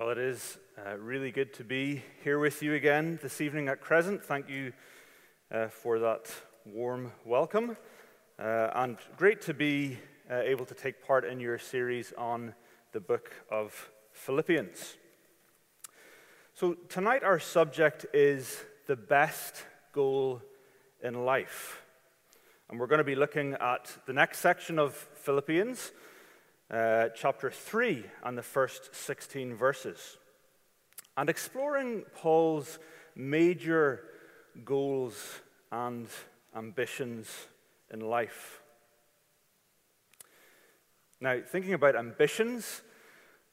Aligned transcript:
Well, 0.00 0.08
it 0.08 0.16
is 0.16 0.56
uh, 0.78 0.96
really 0.96 1.30
good 1.30 1.52
to 1.52 1.62
be 1.62 2.02
here 2.24 2.38
with 2.38 2.62
you 2.62 2.72
again 2.72 3.18
this 3.20 3.42
evening 3.42 3.68
at 3.68 3.82
Crescent. 3.82 4.24
Thank 4.24 4.48
you 4.48 4.72
uh, 5.52 5.68
for 5.68 5.98
that 5.98 6.34
warm 6.64 7.12
welcome. 7.26 7.76
Uh, 8.38 8.70
and 8.76 8.96
great 9.18 9.42
to 9.42 9.52
be 9.52 9.98
uh, 10.30 10.36
able 10.36 10.64
to 10.64 10.72
take 10.72 11.06
part 11.06 11.26
in 11.26 11.38
your 11.38 11.58
series 11.58 12.14
on 12.16 12.54
the 12.92 13.00
book 13.00 13.30
of 13.50 13.90
Philippians. 14.12 14.96
So, 16.54 16.72
tonight 16.88 17.22
our 17.22 17.38
subject 17.38 18.06
is 18.14 18.64
the 18.86 18.96
best 18.96 19.66
goal 19.92 20.40
in 21.02 21.26
life. 21.26 21.82
And 22.70 22.80
we're 22.80 22.86
going 22.86 23.00
to 23.00 23.04
be 23.04 23.16
looking 23.16 23.52
at 23.60 23.94
the 24.06 24.14
next 24.14 24.38
section 24.38 24.78
of 24.78 24.94
Philippians 24.94 25.92
uh, 26.70 27.08
chapter 27.14 27.50
3 27.50 28.04
and 28.24 28.38
the 28.38 28.42
first 28.42 28.94
16 28.94 29.54
verses, 29.54 30.18
and 31.16 31.28
exploring 31.28 32.04
Paul's 32.14 32.78
major 33.16 34.04
goals 34.64 35.40
and 35.72 36.06
ambitions 36.54 37.28
in 37.92 38.00
life. 38.00 38.62
Now, 41.20 41.40
thinking 41.46 41.74
about 41.74 41.96
ambitions, 41.96 42.82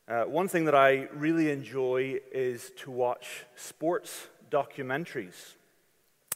uh, 0.07 0.23
one 0.23 0.47
thing 0.47 0.65
that 0.65 0.75
I 0.75 1.07
really 1.13 1.51
enjoy 1.51 2.19
is 2.31 2.71
to 2.77 2.91
watch 2.91 3.45
sports 3.55 4.27
documentaries, 4.49 5.55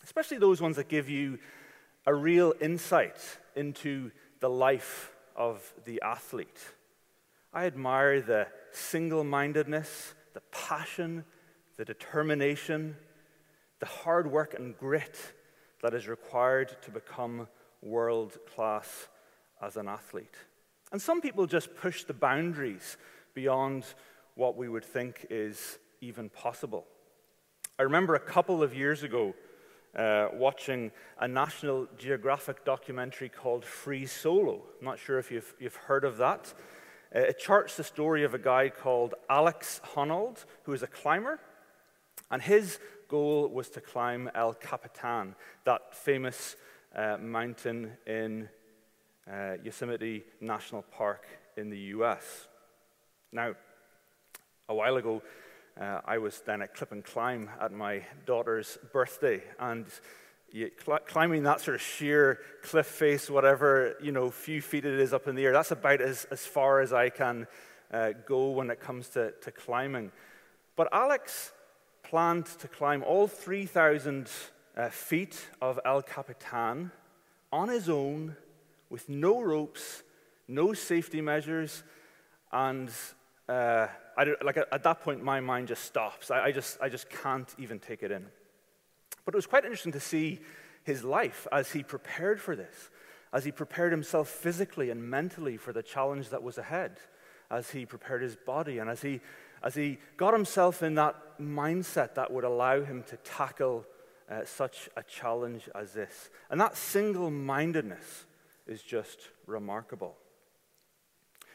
especially 0.03 0.39
those 0.39 0.61
ones 0.61 0.75
that 0.75 0.89
give 0.89 1.09
you 1.09 1.39
a 2.05 2.13
real 2.13 2.53
insight 2.59 3.17
into 3.55 4.11
the 4.39 4.49
life 4.49 5.11
of 5.41 5.73
the 5.85 5.99
athlete. 6.03 6.61
I 7.51 7.65
admire 7.65 8.21
the 8.21 8.45
single 8.71 9.23
mindedness, 9.23 10.13
the 10.35 10.41
passion, 10.51 11.25
the 11.77 11.83
determination, 11.83 12.95
the 13.79 13.87
hard 13.87 14.31
work 14.31 14.53
and 14.53 14.77
grit 14.77 15.17
that 15.81 15.95
is 15.95 16.07
required 16.07 16.77
to 16.83 16.91
become 16.91 17.47
world 17.81 18.37
class 18.53 19.07
as 19.63 19.77
an 19.77 19.87
athlete. 19.87 20.35
And 20.91 21.01
some 21.01 21.21
people 21.21 21.47
just 21.47 21.75
push 21.75 22.03
the 22.03 22.13
boundaries 22.13 22.97
beyond 23.33 23.83
what 24.35 24.55
we 24.55 24.69
would 24.69 24.85
think 24.85 25.25
is 25.31 25.79
even 26.01 26.29
possible. 26.29 26.85
I 27.79 27.81
remember 27.81 28.13
a 28.13 28.19
couple 28.19 28.61
of 28.61 28.75
years 28.75 29.01
ago 29.01 29.33
uh, 29.95 30.27
watching 30.33 30.91
a 31.19 31.27
National 31.27 31.87
Geographic 31.97 32.63
documentary 32.63 33.29
called 33.29 33.65
Free 33.65 34.05
Solo. 34.05 34.63
I'm 34.79 34.85
not 34.85 34.99
sure 34.99 35.19
if 35.19 35.31
you've, 35.31 35.53
you've 35.59 35.75
heard 35.75 36.03
of 36.03 36.17
that. 36.17 36.53
Uh, 37.13 37.19
it 37.19 37.39
charts 37.39 37.75
the 37.77 37.83
story 37.83 38.23
of 38.23 38.33
a 38.33 38.39
guy 38.39 38.69
called 38.69 39.15
Alex 39.29 39.81
Honnold, 39.93 40.45
who 40.63 40.73
is 40.73 40.81
a 40.83 40.87
climber, 40.87 41.39
and 42.29 42.41
his 42.41 42.79
goal 43.09 43.49
was 43.49 43.69
to 43.69 43.81
climb 43.81 44.29
El 44.33 44.53
Capitan, 44.53 45.35
that 45.65 45.93
famous 45.93 46.55
uh, 46.95 47.17
mountain 47.19 47.91
in 48.07 48.47
uh, 49.29 49.55
Yosemite 49.63 50.23
National 50.39 50.83
Park 50.83 51.27
in 51.57 51.69
the 51.69 51.77
US. 51.95 52.47
Now, 53.33 53.55
a 54.69 54.73
while 54.73 54.95
ago, 54.95 55.21
uh, 55.81 55.99
I 56.05 56.19
was 56.19 56.41
then 56.41 56.61
at 56.61 56.75
Clip 56.75 56.91
and 56.91 57.03
Climb 57.03 57.49
at 57.59 57.71
my 57.71 58.03
daughter's 58.27 58.77
birthday, 58.93 59.41
and 59.59 59.87
you, 60.51 60.69
cl- 60.85 60.99
climbing 61.07 61.41
that 61.43 61.59
sort 61.59 61.73
of 61.73 61.81
sheer 61.81 62.39
cliff 62.61 62.85
face, 62.85 63.31
whatever, 63.31 63.95
you 63.99 64.11
know, 64.11 64.29
few 64.29 64.61
feet 64.61 64.85
it 64.85 64.99
is 64.99 65.11
up 65.11 65.27
in 65.27 65.33
the 65.33 65.43
air, 65.43 65.53
that's 65.53 65.71
about 65.71 65.99
as, 65.99 66.25
as 66.25 66.45
far 66.45 66.81
as 66.81 66.93
I 66.93 67.09
can 67.09 67.47
uh, 67.91 68.11
go 68.27 68.51
when 68.51 68.69
it 68.69 68.79
comes 68.79 69.09
to, 69.09 69.31
to 69.41 69.51
climbing. 69.51 70.11
But 70.75 70.87
Alex 70.93 71.51
planned 72.03 72.45
to 72.59 72.67
climb 72.67 73.01
all 73.01 73.27
3,000 73.27 74.29
uh, 74.77 74.89
feet 74.89 75.47
of 75.61 75.79
El 75.83 76.03
Capitan 76.03 76.91
on 77.51 77.69
his 77.69 77.89
own 77.89 78.35
with 78.91 79.09
no 79.09 79.41
ropes, 79.41 80.03
no 80.47 80.73
safety 80.73 81.21
measures, 81.21 81.81
and 82.51 82.91
uh, 83.49 83.87
like 84.17 84.57
at 84.57 84.83
that 84.83 85.01
point, 85.01 85.23
my 85.23 85.39
mind 85.39 85.67
just 85.67 85.85
stops. 85.85 86.31
I, 86.31 86.45
I, 86.45 86.51
just, 86.51 86.77
I 86.81 86.89
just 86.89 87.09
can't 87.09 87.53
even 87.57 87.79
take 87.79 88.03
it 88.03 88.11
in. 88.11 88.25
But 89.25 89.33
it 89.33 89.37
was 89.37 89.47
quite 89.47 89.63
interesting 89.63 89.91
to 89.93 89.99
see 89.99 90.39
his 90.83 91.03
life 91.03 91.47
as 91.51 91.71
he 91.71 91.83
prepared 91.83 92.41
for 92.41 92.55
this, 92.55 92.89
as 93.31 93.45
he 93.45 93.51
prepared 93.51 93.91
himself 93.91 94.27
physically 94.27 94.89
and 94.89 95.03
mentally 95.03 95.57
for 95.57 95.73
the 95.73 95.83
challenge 95.83 96.29
that 96.29 96.43
was 96.43 96.57
ahead, 96.57 96.99
as 97.49 97.69
he 97.71 97.85
prepared 97.85 98.21
his 98.21 98.35
body, 98.35 98.79
and 98.79 98.89
as 98.89 99.01
he, 99.01 99.21
as 99.63 99.75
he 99.75 99.99
got 100.17 100.33
himself 100.33 100.81
in 100.81 100.95
that 100.95 101.39
mindset 101.39 102.15
that 102.15 102.31
would 102.31 102.43
allow 102.43 102.81
him 102.81 103.03
to 103.03 103.17
tackle 103.17 103.85
uh, 104.29 104.45
such 104.45 104.89
a 104.95 105.03
challenge 105.03 105.69
as 105.75 105.93
this. 105.93 106.29
And 106.49 106.59
that 106.61 106.77
single 106.77 107.29
mindedness 107.29 108.25
is 108.67 108.81
just 108.81 109.29
remarkable. 109.45 110.15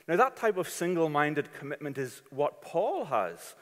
Now, 0.09 0.17
that 0.17 0.37
type 0.37 0.57
of 0.57 0.69
single 0.69 1.09
minded 1.09 1.53
commitment 1.53 1.99
is 1.99 2.23
what 2.31 2.63
Paul 2.63 3.07
has 3.07 3.57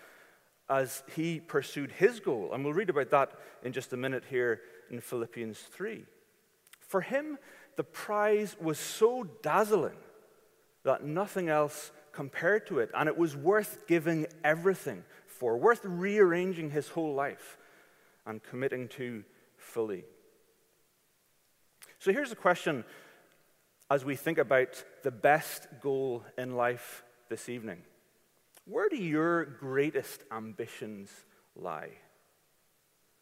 as 0.69 1.03
he 1.15 1.41
pursued 1.41 1.93
his 1.93 2.21
goal. 2.21 2.51
And 2.53 2.65
we'll 2.65 2.75
read 2.75 2.91
about 2.91 3.11
that 3.11 3.33
in 3.63 3.73
just 3.73 3.93
a 3.93 3.97
minute 3.97 4.25
here 4.29 4.61
in 4.91 5.01
Philippians 5.01 5.59
3. 5.59 6.05
For 6.81 7.01
him, 7.01 7.39
the 7.77 7.85
prize 7.85 8.57
was 8.61 8.79
so 8.79 9.25
dazzling 9.43 9.97
that 10.85 11.05
nothing 11.05 11.49
else 11.49 11.91
compared 12.13 12.67
to 12.69 12.79
it, 12.79 12.91
and 12.95 13.09
it 13.09 13.17
was 13.17 13.35
worth 13.35 13.87
giving 13.87 14.27
everything 14.45 15.03
for, 15.27 15.57
worth 15.57 15.81
rearranging 15.85 16.71
his 16.71 16.89
whole 16.89 17.15
life 17.15 17.59
and 18.27 18.43
committing 18.43 18.89
to 18.89 19.25
fully. 19.57 20.05
So 21.99 22.13
here's 22.13 22.33
a 22.33 22.37
question 22.37 22.85
as 23.95 24.05
we 24.05 24.17
think 24.17 24.39
about 24.39 24.85
the 25.05 25.11
best 25.13 25.69
goal 25.81 26.25
in 26.37 26.57
life 26.57 27.05
this 27.29 27.49
evening 27.49 27.81
Where 28.65 28.89
do 28.89 28.97
your 28.97 29.45
greatest 29.45 30.25
ambitions 30.33 31.11
lie? 31.55 31.91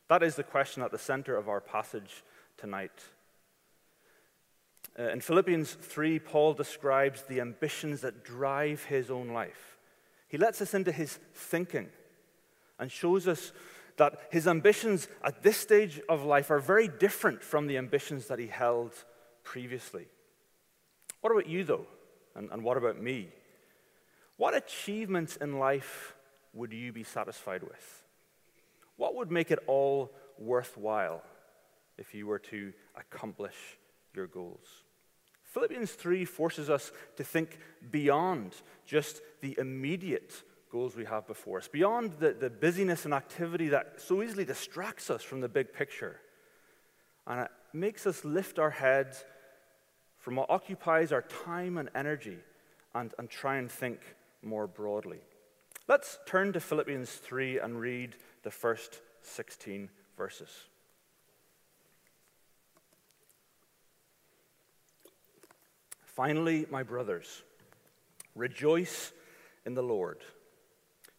That 0.09 0.23
is 0.23 0.35
the 0.35 0.43
question 0.43 0.83
at 0.83 0.91
the 0.91 0.99
center 0.99 1.37
of 1.37 1.47
our 1.49 1.61
passage 1.61 2.25
tonight. 2.57 2.99
Uh, 4.99 5.11
in 5.11 5.21
Philippians 5.21 5.75
3, 5.75 6.19
Paul 6.19 6.55
describes 6.55 7.23
the 7.23 7.41
ambitions 7.41 8.01
that 8.01 8.25
drive 8.25 8.85
his 8.85 9.11
own 9.11 9.29
life. 9.29 9.77
He 10.29 10.39
lets 10.39 10.63
us 10.63 10.73
into 10.73 10.93
his 10.93 11.19
thinking 11.35 11.89
and 12.79 12.91
shows 12.91 13.29
us 13.29 13.53
that 13.99 14.19
his 14.31 14.47
ambitions 14.49 15.09
at 15.23 15.43
this 15.43 15.59
stage 15.59 16.01
of 16.09 16.25
life 16.25 16.51
are 16.51 16.61
very 16.61 16.89
different 16.89 17.43
from 17.43 17.67
the 17.67 17.77
ambitions 17.77 18.29
that 18.29 18.39
he 18.39 18.47
held 18.47 18.93
previously. 19.45 20.07
What 21.23 21.31
about 21.31 21.49
you, 21.49 21.65
though? 21.65 21.87
And, 22.35 22.51
and 22.51 22.63
what 22.63 22.77
about 22.77 23.01
me? 23.01 23.29
What 24.37 24.55
achievements 24.55 25.37
in 25.37 25.59
life 25.59 26.15
would 26.53 26.73
you 26.73 26.93
be 26.93 27.05
satisfied 27.05 27.63
with? 27.63 28.05
What 28.97 29.15
would 29.15 29.31
make 29.31 29.51
it 29.51 29.61
all 29.67 30.13
worthwhile 30.39 31.23
if 31.97 32.15
you 32.15 32.27
were 32.27 32.41
to 32.41 32.73
accomplish 32.97 33.57
your 34.15 34.27
goals? 34.27 34.67
Philippians 35.45 35.93
3 35.93 36.25
forces 36.25 36.69
us 36.69 36.93
to 37.17 37.25
think 37.25 37.59
beyond 37.91 38.55
just 38.87 39.21
the 39.43 39.55
immediate 39.59 40.43
goals 40.71 40.97
we 40.97 41.05
have 41.05 41.27
before 41.27 41.59
us, 41.59 41.69
beyond 41.69 42.15
the, 42.19 42.33
the 42.33 42.49
busyness 42.49 43.05
and 43.05 43.13
activity 43.13 43.69
that 43.69 44.01
so 44.01 44.23
easily 44.23 44.45
distracts 44.45 45.11
us 45.11 45.23
from 45.23 45.41
the 45.41 45.49
big 45.49 45.73
picture. 45.73 46.19
And 47.27 47.43
it 47.43 47.51
makes 47.73 48.07
us 48.07 48.25
lift 48.25 48.59
our 48.59 48.71
heads 48.71 49.25
from 50.23 50.37
what 50.37 50.49
occupies 50.49 51.11
our 51.11 51.23
time 51.23 51.77
and 51.77 51.91
energy 51.97 52.39
and, 52.95 53.13
and 53.19 53.29
try 53.29 53.57
and 53.57 53.71
think 53.71 53.99
more 54.41 54.69
broadly. 54.69 55.19
Let's 55.89 56.19
turn 56.27 56.53
to 56.53 56.61
Philippians 56.61 57.11
3 57.11 57.59
and 57.59 57.79
read 57.79 58.15
the 58.45 58.51
first 58.53 59.01
16 59.23 59.91
verses. 60.17 60.49
Finally, 66.05 66.67
my 66.71 66.85
brothers, 66.85 67.43
rejoice 68.37 69.11
in 69.67 69.75
the 69.75 69.83
Lord. 69.83 70.19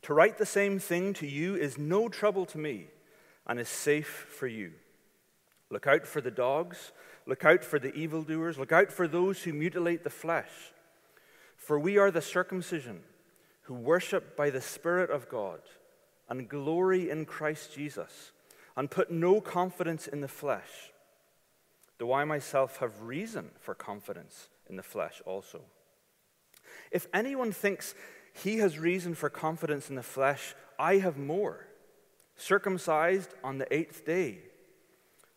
To 0.04 0.14
write 0.14 0.38
the 0.38 0.46
same 0.46 0.80
thing 0.80 1.14
to 1.16 1.28
you 1.28 1.56
is 1.56 1.78
no 1.78 2.08
trouble 2.08 2.46
to 2.46 2.58
me 2.58 2.88
and 3.46 3.60
is 3.60 3.68
safe 3.68 4.28
for 4.30 4.48
you. 4.48 4.72
Look 5.70 5.88
out 5.88 6.08
for 6.08 6.22
the 6.22 6.32
dogs 6.32 6.94
Look 7.26 7.46
out 7.46 7.64
for 7.64 7.80
the 7.80 7.94
evildoers. 7.94 8.58
Look 8.58 8.72
out 8.72 8.92
for 8.92 9.08
those 9.08 9.44
who 9.44 9.54
mutilate 9.54 10.04
the 10.04 10.10
flesh. 10.10 10.52
For 11.56 11.80
we 11.80 11.98
are 11.98 12.12
the 12.12 12.22
circumcision 12.22 13.02
who 13.64 13.74
worship 13.74 14.36
by 14.36 14.50
the 14.50 14.62
Spirit 14.62 15.10
of 15.10 15.30
God 15.30 15.62
and 16.30 16.50
glory 16.50 17.10
in 17.10 17.26
Christ 17.26 17.74
Jesus 17.74 18.32
and 18.76 18.92
put 18.92 19.12
no 19.12 19.40
confidence 19.40 20.08
in 20.08 20.22
the 20.22 20.28
flesh, 20.28 20.92
though 21.98 22.12
I 22.12 22.26
myself 22.26 22.78
have 22.78 23.02
reason 23.02 23.52
for 23.60 23.74
confidence 23.74 24.50
in 24.70 24.76
the 24.76 24.84
flesh 24.84 25.22
also. 25.26 25.62
If 26.92 27.08
anyone 27.14 27.52
thinks 27.52 27.96
he 28.34 28.58
has 28.58 28.80
reason 28.80 29.14
for 29.14 29.30
confidence 29.30 29.90
in 29.90 29.96
the 29.96 30.04
flesh. 30.04 30.56
I 30.80 30.98
have 30.98 31.18
more. 31.18 31.68
Circumcised 32.36 33.34
on 33.44 33.60
the 33.60 33.72
eighth 33.74 34.06
day 34.06 34.40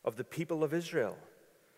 of 0.04 0.16
the 0.16 0.24
people 0.24 0.64
of 0.64 0.72
Israel, 0.72 1.16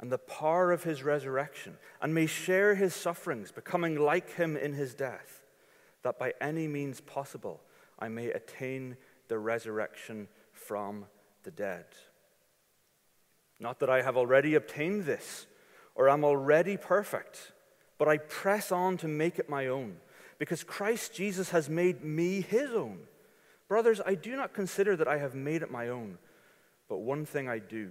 and 0.00 0.12
the 0.12 0.18
power 0.18 0.70
of 0.70 0.84
his 0.84 1.02
resurrection, 1.02 1.76
and 2.00 2.14
may 2.14 2.26
share 2.26 2.74
his 2.74 2.94
sufferings, 2.94 3.50
becoming 3.50 3.98
like 3.98 4.34
him 4.34 4.56
in 4.56 4.72
his 4.72 4.94
death, 4.94 5.42
that 6.02 6.18
by 6.18 6.32
any 6.40 6.68
means 6.68 7.00
possible 7.00 7.60
I 7.98 8.08
may 8.08 8.30
attain 8.30 8.96
the 9.26 9.38
resurrection 9.38 10.28
from 10.52 11.06
the 11.42 11.50
dead. 11.50 11.86
Not 13.58 13.80
that 13.80 13.90
I 13.90 14.02
have 14.02 14.16
already 14.16 14.54
obtained 14.54 15.04
this, 15.04 15.46
or 15.96 16.08
am 16.08 16.24
already 16.24 16.76
perfect, 16.76 17.52
but 17.98 18.06
I 18.06 18.18
press 18.18 18.70
on 18.70 18.96
to 18.98 19.08
make 19.08 19.40
it 19.40 19.50
my 19.50 19.66
own, 19.66 19.96
because 20.38 20.62
Christ 20.62 21.12
Jesus 21.12 21.50
has 21.50 21.68
made 21.68 22.04
me 22.04 22.40
his 22.40 22.70
own. 22.70 23.00
Brothers, 23.66 24.00
I 24.06 24.14
do 24.14 24.36
not 24.36 24.54
consider 24.54 24.94
that 24.94 25.08
I 25.08 25.18
have 25.18 25.34
made 25.34 25.62
it 25.62 25.72
my 25.72 25.88
own, 25.88 26.18
but 26.88 26.98
one 26.98 27.26
thing 27.26 27.48
I 27.48 27.58
do 27.58 27.90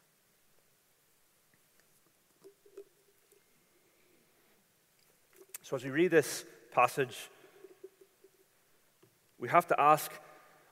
So, 5.71 5.77
as 5.77 5.85
we 5.85 5.91
read 5.91 6.11
this 6.11 6.43
passage, 6.73 7.17
we 9.39 9.47
have 9.47 9.67
to 9.67 9.79
ask 9.79 10.11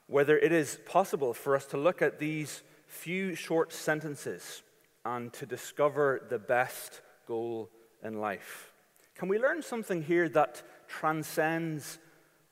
whether 0.08 0.38
it 0.38 0.52
is 0.52 0.78
possible 0.86 1.34
for 1.34 1.56
us 1.56 1.66
to 1.68 1.78
look 1.78 2.02
at 2.02 2.20
these 2.20 2.64
few 2.86 3.34
short 3.34 3.72
sentences 3.72 4.62
and 5.06 5.32
to 5.32 5.46
discover 5.46 6.28
the 6.30 6.38
best 6.38 7.00
goal 7.30 7.70
in 8.04 8.20
life. 8.20 8.74
Can 9.16 9.30
we 9.30 9.40
learn 9.40 9.62
something 9.62 10.04
here 10.04 10.28
that 10.28 10.64
transcends 10.90 11.98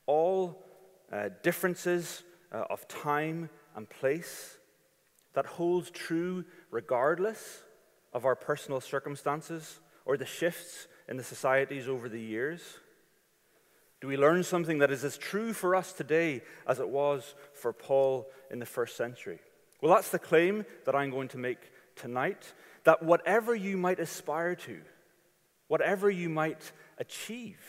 all 0.06 0.64
uh, 1.12 1.28
differences 1.44 2.24
uh, 2.54 2.64
of 2.70 2.88
time 2.88 3.50
and 3.76 3.90
place, 3.90 4.58
that 5.34 5.46
holds 5.46 5.92
true 5.92 6.46
regardless 6.72 7.64
of 8.14 8.24
our 8.24 8.38
personal 8.38 8.80
circumstances 8.80 9.82
or 10.06 10.16
the 10.16 10.26
shifts 10.26 10.88
in 11.08 11.18
the 11.18 11.24
societies 11.24 11.88
over 11.88 12.10
the 12.10 12.22
years? 12.22 12.62
Do 14.00 14.08
we 14.08 14.18
learn 14.18 14.44
something 14.44 14.80
that 14.80 14.92
is 14.92 15.04
as 15.04 15.18
true 15.18 15.54
for 15.54 15.76
us 15.76 15.92
today 15.92 16.44
as 16.68 16.80
it 16.80 16.90
was 16.90 17.34
for 17.54 17.74
Paul 17.74 18.30
in 18.52 18.60
the 18.60 18.66
first 18.66 18.96
century? 18.96 19.40
Well, 19.82 19.94
that's 19.94 20.10
the 20.10 20.20
claim 20.20 20.66
that 20.86 20.96
I'm 20.96 21.10
going 21.10 21.30
to 21.30 21.38
make 21.38 21.72
tonight 21.96 22.54
that 22.84 23.04
whatever 23.04 23.56
you 23.56 23.76
might 23.78 24.00
aspire 24.00 24.56
to, 24.56 24.80
whatever 25.68 26.10
you 26.10 26.30
might 26.30 26.72
achieve, 26.98 27.60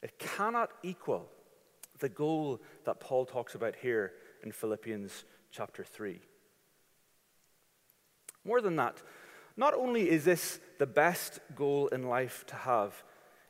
it 0.00 0.18
cannot 0.18 0.70
equal 0.82 1.28
the 1.98 2.08
goal 2.08 2.60
that 2.84 3.00
Paul 3.00 3.24
talks 3.24 3.54
about 3.54 3.76
here 3.76 4.12
in 4.42 4.52
Philippians 4.52 5.24
chapter 5.50 5.84
3. 5.84 6.20
More 8.44 8.60
than 8.60 8.76
that, 8.76 9.00
not 9.56 9.74
only 9.74 10.10
is 10.10 10.24
this 10.24 10.60
the 10.78 10.86
best 10.86 11.40
goal 11.54 11.88
in 11.88 12.08
life 12.08 12.44
to 12.48 12.56
have, 12.56 13.02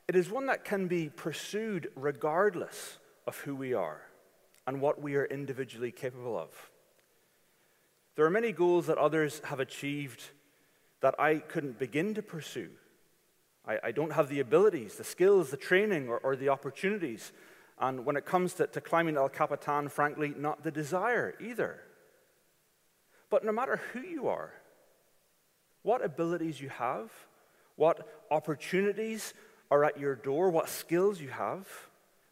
it 0.09 0.17
is 0.17 0.31
one 0.31 0.47
that 0.47 0.65
can 0.65 0.89
be 0.89 1.09
pursued 1.09 1.91
regardless 1.95 2.99
of 3.27 3.39
who 3.39 3.55
we 3.55 3.73
are 3.73 4.03
and 4.67 4.81
what 4.81 5.01
we 5.01 5.15
are 5.17 5.25
individually 5.25 5.93
capable 5.93 6.39
of. 6.39 6.51
There 8.15 8.27
are 8.27 8.31
many 8.31 8.53
goals 8.53 8.87
that 8.87 8.99
others 8.99 9.41
have 9.45 9.61
achieved 9.61 10.23
that 11.01 11.15
I 11.19 11.37
couldn't 11.37 11.79
begin 11.79 12.15
to 12.15 12.23
pursue. 12.23 12.71
I, 13.67 13.79
I 13.85 13.93
don't 13.93 14.13
have 14.13 14.29
the 14.29 14.41
abilities, 14.41 14.97
the 14.97 15.05
skills, 15.05 15.51
the 15.51 15.57
training, 15.57 16.09
or, 16.09 16.19
or 16.19 16.37
the 16.37 16.49
opportunities. 16.49 17.33
And 17.79 18.05
when 18.05 18.17
it 18.17 18.27
comes 18.27 18.55
to, 18.55 18.67
to 18.67 18.81
climbing 18.81 19.17
El 19.17 19.29
Capitan, 19.29 19.89
frankly, 19.89 20.35
not 20.37 20.63
the 20.63 20.71
desire 20.71 21.35
either. 21.41 21.81
But 23.31 23.45
no 23.45 23.53
matter 23.53 23.81
who 23.93 24.01
you 24.01 24.29
are, 24.29 24.53
what 25.83 26.05
abilities 26.05 26.61
you 26.61 26.69
have, 26.69 27.11
what 27.77 28.25
opportunities 28.31 29.35
are 29.71 29.85
at 29.85 29.99
your 29.99 30.15
door, 30.15 30.51
what 30.51 30.69
skills 30.69 31.21
you 31.21 31.29
have. 31.29 31.67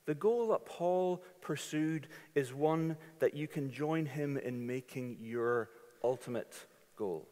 The 0.06 0.14
goal 0.14 0.48
that 0.48 0.66
Paul 0.66 1.22
pursued 1.40 2.08
is 2.34 2.52
one 2.52 2.96
that 3.18 3.34
you 3.34 3.46
can 3.48 3.70
join 3.70 4.06
him 4.06 4.36
in 4.36 4.66
making 4.66 5.18
your 5.20 5.70
ultimate 6.02 6.66
goal. 6.96 7.28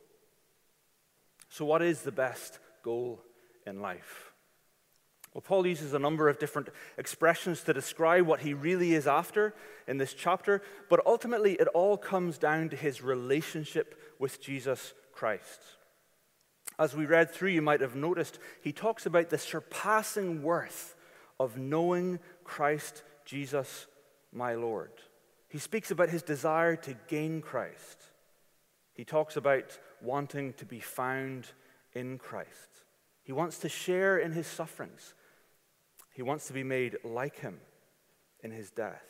So, 1.49 1.65
what 1.65 1.83
is 1.83 2.03
the 2.03 2.13
best 2.13 2.59
goal 2.83 3.21
in 3.67 3.81
life? 3.81 4.33
Well, 5.35 5.43
Paul 5.43 5.67
uses 5.67 5.93
a 5.93 5.99
number 5.99 6.29
of 6.29 6.39
different 6.39 6.69
expressions 6.97 7.63
to 7.63 7.75
describe 7.75 8.27
what 8.27 8.41
he 8.41 8.55
really 8.55 8.95
is 8.95 9.07
after 9.07 9.55
in 9.87 9.99
this 9.99 10.15
chapter, 10.15 10.63
but 10.89 11.05
ultimately 11.07 11.53
it 11.55 11.69
all 11.69 11.97
comes 11.97 12.39
down 12.39 12.71
to 12.71 12.77
his 12.77 13.03
relationship 13.03 14.01
with 14.19 14.41
Jesus 14.41 14.95
Christ. 15.13 15.61
As 16.79 16.95
we 16.95 17.07
read 17.07 17.31
through, 17.31 17.51
you 17.51 17.63
might 17.63 17.81
have 17.81 17.97
noticed, 17.97 18.39
he 18.61 18.73
talks 18.73 19.05
about 19.05 19.31
the 19.31 19.39
surpassing 19.39 20.43
worth 20.43 20.95
of 21.41 21.57
knowing 21.57 22.21
Christ 22.45 23.03
Jesus, 23.25 23.87
my 24.33 24.55
Lord. 24.55 24.93
He 25.49 25.59
speaks 25.59 25.91
about 25.91 26.11
his 26.11 26.23
desire 26.23 26.77
to 26.77 26.97
gain 27.09 27.41
Christ. 27.41 28.03
He 28.95 29.05
talks 29.05 29.37
about 29.37 29.79
wanting 30.01 30.53
to 30.55 30.65
be 30.65 30.81
found 30.81 31.49
in 31.95 32.19
Christ. 32.19 32.83
He 33.23 33.33
wants 33.33 33.59
to 33.59 33.69
share 33.69 34.19
in 34.19 34.33
his 34.33 34.47
sufferings. 34.47 35.15
He 36.15 36.23
wants 36.23 36.47
to 36.47 36.53
be 36.53 36.65
made 36.65 36.97
like 37.05 37.41
him 37.41 37.61
in 38.43 38.51
his 38.51 38.71
death. 38.71 39.05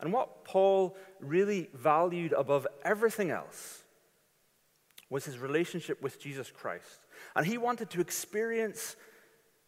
And 0.00 0.12
what 0.12 0.44
Paul 0.44 0.96
really 1.20 1.68
valued 1.74 2.32
above 2.32 2.66
everything 2.84 3.30
else 3.30 3.82
was 5.10 5.24
his 5.24 5.38
relationship 5.38 6.02
with 6.02 6.20
Jesus 6.20 6.50
Christ. 6.50 7.00
And 7.34 7.46
he 7.46 7.58
wanted 7.58 7.90
to 7.90 8.00
experience 8.00 8.96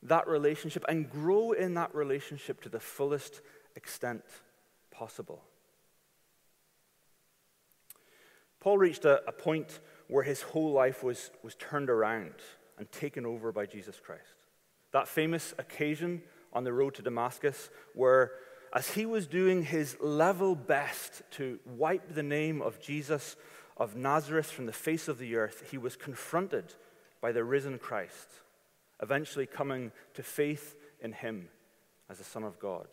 that 0.03 0.27
relationship 0.27 0.85
and 0.89 1.11
grow 1.11 1.53
in 1.53 1.75
that 1.75 1.95
relationship 1.95 2.63
to 2.63 2.69
the 2.69 2.81
fullest 2.81 3.41
extent 3.77 4.25
possible. 4.91 5.43
Paul 8.61 8.79
reached 8.79 9.05
a, 9.05 9.27
a, 9.27 9.33
point 9.33 9.81
where 10.09 10.23
his 10.23 10.43
whole 10.43 10.73
life 10.73 11.03
was, 11.03 11.31
was 11.43 11.55
turned 11.55 11.89
around 11.89 12.35
and 12.79 12.91
taken 12.93 13.25
over 13.25 13.53
by 13.53 13.65
Jesus 13.65 13.99
Christ. 13.99 14.23
That 14.93 15.09
famous 15.09 15.55
occasion 15.59 16.23
on 16.53 16.65
the 16.65 16.73
road 16.73 16.95
to 16.97 17.03
Damascus, 17.03 17.71
where 17.95 18.33
as 18.73 18.91
he 18.91 19.07
was 19.07 19.27
doing 19.27 19.63
his 19.63 19.97
level 20.01 20.55
best 20.55 21.23
to 21.33 21.59
wipe 21.65 22.15
the 22.15 22.23
name 22.23 22.61
of 22.61 22.81
Jesus 22.81 23.37
of 23.81 23.97
Nazareth 23.97 24.51
from 24.51 24.67
the 24.67 24.73
face 24.73 25.09
of 25.09 25.19
the 25.19 25.35
earth, 25.35 25.71
he 25.71 25.79
was 25.79 25.97
confronted 25.97 26.75
by 27.23 27.33
the 27.33 27.43
risen 27.43 27.79
Christ, 27.79 28.29
eventually 29.03 29.47
coming 29.47 29.91
to 30.15 30.23
faith 30.23 30.77
in 31.01 31.13
him 31.13 31.49
as 32.11 32.19
the 32.19 32.25
Son 32.25 32.45
of 32.45 32.61
God. 32.61 32.87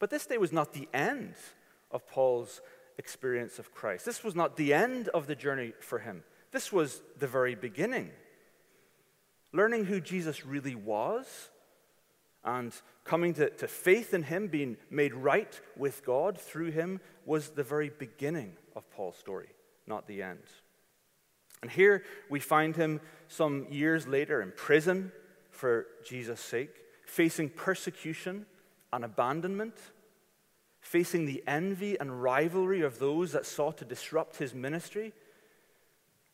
But 0.00 0.10
this 0.10 0.26
day 0.26 0.36
was 0.36 0.52
not 0.52 0.72
the 0.72 0.88
end 0.92 1.34
of 1.92 2.08
Paul's 2.08 2.60
experience 2.98 3.60
of 3.60 3.72
Christ. 3.72 4.04
This 4.04 4.24
was 4.24 4.34
not 4.34 4.56
the 4.56 4.74
end 4.74 5.08
of 5.08 5.28
the 5.28 5.36
journey 5.36 5.74
for 5.78 6.00
him. 6.00 6.24
This 6.50 6.72
was 6.72 7.00
the 7.18 7.28
very 7.28 7.54
beginning. 7.54 8.10
Learning 9.52 9.84
who 9.84 10.00
Jesus 10.00 10.44
really 10.44 10.74
was 10.74 11.50
and 12.44 12.74
coming 13.04 13.34
to, 13.34 13.50
to 13.50 13.68
faith 13.68 14.14
in 14.14 14.24
him, 14.24 14.48
being 14.48 14.76
made 14.90 15.14
right 15.14 15.60
with 15.76 16.04
God 16.04 16.38
through 16.38 16.70
him, 16.70 17.00
was 17.24 17.50
the 17.50 17.62
very 17.62 17.90
beginning 17.90 18.56
of 18.76 18.88
Paul's 18.90 19.16
story, 19.16 19.48
not 19.86 20.06
the 20.06 20.22
end. 20.22 20.40
And 21.62 21.70
here 21.70 22.04
we 22.28 22.40
find 22.40 22.74
him 22.74 23.00
some 23.28 23.66
years 23.70 24.06
later 24.06 24.42
in 24.42 24.52
prison 24.56 25.12
for 25.50 25.86
Jesus' 26.04 26.40
sake, 26.40 26.74
facing 27.06 27.50
persecution 27.50 28.46
and 28.92 29.04
abandonment, 29.04 29.74
facing 30.80 31.26
the 31.26 31.42
envy 31.46 31.98
and 31.98 32.22
rivalry 32.22 32.82
of 32.82 32.98
those 32.98 33.32
that 33.32 33.46
sought 33.46 33.78
to 33.78 33.84
disrupt 33.84 34.36
his 34.36 34.54
ministry. 34.54 35.12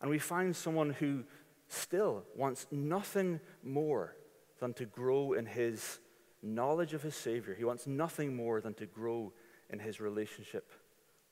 And 0.00 0.10
we 0.10 0.18
find 0.18 0.56
someone 0.56 0.90
who 0.90 1.24
still 1.68 2.24
wants 2.34 2.66
nothing 2.70 3.40
more 3.62 4.16
than 4.60 4.72
to 4.74 4.86
grow 4.86 5.34
in 5.34 5.44
his 5.44 5.98
knowledge 6.42 6.94
of 6.94 7.02
his 7.02 7.14
Savior. 7.14 7.54
He 7.54 7.64
wants 7.64 7.86
nothing 7.86 8.36
more 8.36 8.60
than 8.60 8.74
to 8.74 8.86
grow 8.86 9.32
in 9.70 9.78
his 9.78 10.00
relationship 10.00 10.72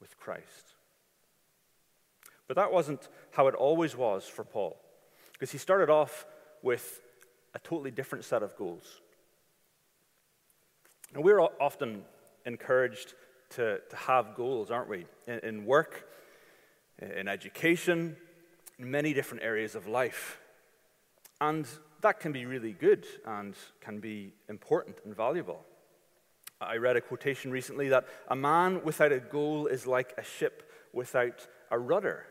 with 0.00 0.16
Christ. 0.18 0.75
But 2.48 2.56
that 2.56 2.72
wasn't 2.72 3.08
how 3.32 3.48
it 3.48 3.54
always 3.54 3.96
was 3.96 4.26
for 4.26 4.44
Paul, 4.44 4.76
because 5.32 5.50
he 5.50 5.58
started 5.58 5.90
off 5.90 6.26
with 6.62 7.00
a 7.54 7.58
totally 7.58 7.90
different 7.90 8.25
set 8.25 8.42
of 8.42 8.56
goals. 8.56 9.00
And 11.14 11.25
we're 11.25 11.40
often 11.40 12.02
encouraged 12.44 13.14
to, 13.50 13.80
to 13.90 13.96
have 13.96 14.34
goals, 14.34 14.70
aren't 14.70 14.88
we? 14.88 15.06
In, 15.26 15.38
in 15.40 15.66
work, 15.66 16.08
in 17.00 17.28
education, 17.28 18.16
in 18.78 18.90
many 18.90 19.14
different 19.14 19.42
areas 19.42 19.75
of 19.75 19.86
life. 19.86 20.38
And 21.40 21.66
that 22.06 22.20
can 22.20 22.30
be 22.30 22.46
really 22.46 22.72
good 22.72 23.04
and 23.26 23.56
can 23.80 23.98
be 23.98 24.32
important 24.48 24.96
and 25.04 25.12
valuable. 25.12 25.64
I 26.60 26.76
read 26.76 26.94
a 26.94 27.00
quotation 27.00 27.50
recently 27.50 27.88
that 27.88 28.06
a 28.28 28.36
man 28.36 28.84
without 28.84 29.10
a 29.10 29.18
goal 29.18 29.66
is 29.66 29.88
like 29.88 30.14
a 30.16 30.22
ship 30.22 30.70
without 30.92 31.48
a 31.72 31.76
rudder. 31.80 32.26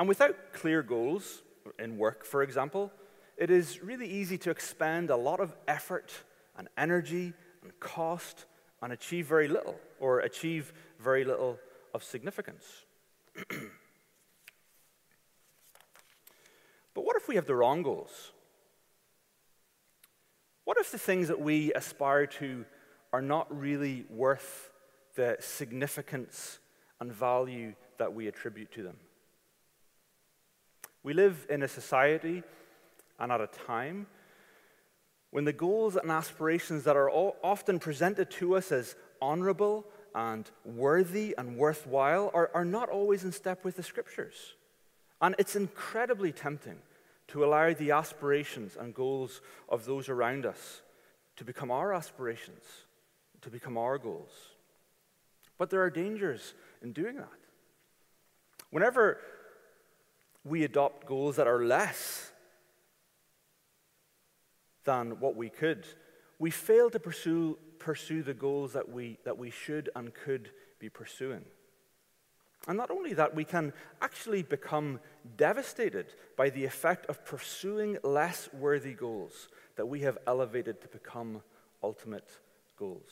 And 0.00 0.08
without 0.08 0.52
clear 0.52 0.82
goals, 0.82 1.42
in 1.78 1.96
work, 1.96 2.24
for 2.24 2.42
example, 2.42 2.90
it 3.36 3.52
is 3.52 3.84
really 3.84 4.08
easy 4.08 4.36
to 4.38 4.50
expend 4.50 5.10
a 5.10 5.16
lot 5.16 5.38
of 5.38 5.54
effort 5.68 6.12
and 6.56 6.66
energy 6.76 7.32
and 7.62 7.78
cost 7.78 8.46
and 8.82 8.92
achieve 8.92 9.26
very 9.26 9.46
little, 9.46 9.78
or 10.00 10.20
achieve 10.20 10.72
very 10.98 11.24
little 11.24 11.56
of 11.94 12.02
significance. 12.02 12.64
but 16.94 17.04
what 17.04 17.14
if 17.14 17.28
we 17.28 17.36
have 17.36 17.46
the 17.46 17.54
wrong 17.54 17.84
goals? 17.84 18.32
What 20.68 20.76
if 20.76 20.92
the 20.92 20.98
things 20.98 21.28
that 21.28 21.40
we 21.40 21.72
aspire 21.72 22.26
to 22.26 22.66
are 23.10 23.22
not 23.22 23.46
really 23.58 24.04
worth 24.10 24.70
the 25.14 25.38
significance 25.40 26.58
and 27.00 27.10
value 27.10 27.72
that 27.96 28.12
we 28.12 28.28
attribute 28.28 28.70
to 28.72 28.82
them? 28.82 28.98
We 31.02 31.14
live 31.14 31.46
in 31.48 31.62
a 31.62 31.68
society 31.68 32.42
and 33.18 33.32
at 33.32 33.40
a 33.40 33.46
time 33.46 34.08
when 35.30 35.44
the 35.46 35.54
goals 35.54 35.96
and 35.96 36.10
aspirations 36.10 36.84
that 36.84 36.96
are 36.96 37.08
often 37.08 37.78
presented 37.78 38.30
to 38.32 38.54
us 38.54 38.70
as 38.70 38.94
honorable 39.22 39.86
and 40.14 40.50
worthy 40.66 41.34
and 41.38 41.56
worthwhile 41.56 42.30
are, 42.34 42.50
are 42.52 42.66
not 42.66 42.90
always 42.90 43.24
in 43.24 43.32
step 43.32 43.64
with 43.64 43.76
the 43.76 43.82
scriptures. 43.82 44.52
And 45.22 45.34
it's 45.38 45.56
incredibly 45.56 46.30
tempting 46.30 46.76
to 47.28 47.44
allow 47.44 47.72
the 47.72 47.90
aspirations 47.90 48.76
and 48.78 48.94
goals 48.94 49.40
of 49.68 49.84
those 49.84 50.08
around 50.08 50.46
us 50.46 50.82
to 51.36 51.44
become 51.44 51.70
our 51.70 51.94
aspirations, 51.94 52.64
to 53.42 53.50
become 53.50 53.78
our 53.78 53.98
goals. 53.98 54.32
But 55.56 55.70
there 55.70 55.82
are 55.82 55.90
dangers 55.90 56.54
in 56.82 56.92
doing 56.92 57.16
that. 57.16 57.28
Whenever 58.70 59.18
we 60.44 60.64
adopt 60.64 61.06
goals 61.06 61.36
that 61.36 61.46
are 61.46 61.64
less 61.64 62.32
than 64.84 65.20
what 65.20 65.36
we 65.36 65.48
could, 65.48 65.86
we 66.38 66.50
fail 66.50 66.88
to 66.90 66.98
pursue, 66.98 67.58
pursue 67.78 68.22
the 68.22 68.34
goals 68.34 68.72
that 68.72 68.88
we, 68.88 69.18
that 69.24 69.36
we 69.36 69.50
should 69.50 69.90
and 69.94 70.14
could 70.14 70.50
be 70.78 70.88
pursuing. 70.88 71.44
And 72.68 72.76
not 72.76 72.90
only 72.90 73.14
that, 73.14 73.34
we 73.34 73.44
can 73.44 73.72
actually 74.02 74.42
become 74.42 75.00
devastated 75.38 76.14
by 76.36 76.50
the 76.50 76.66
effect 76.66 77.06
of 77.06 77.24
pursuing 77.24 77.96
less 78.04 78.50
worthy 78.52 78.92
goals 78.92 79.48
that 79.76 79.86
we 79.86 80.00
have 80.00 80.18
elevated 80.26 80.82
to 80.82 80.88
become 80.88 81.40
ultimate 81.82 82.28
goals. 82.78 83.10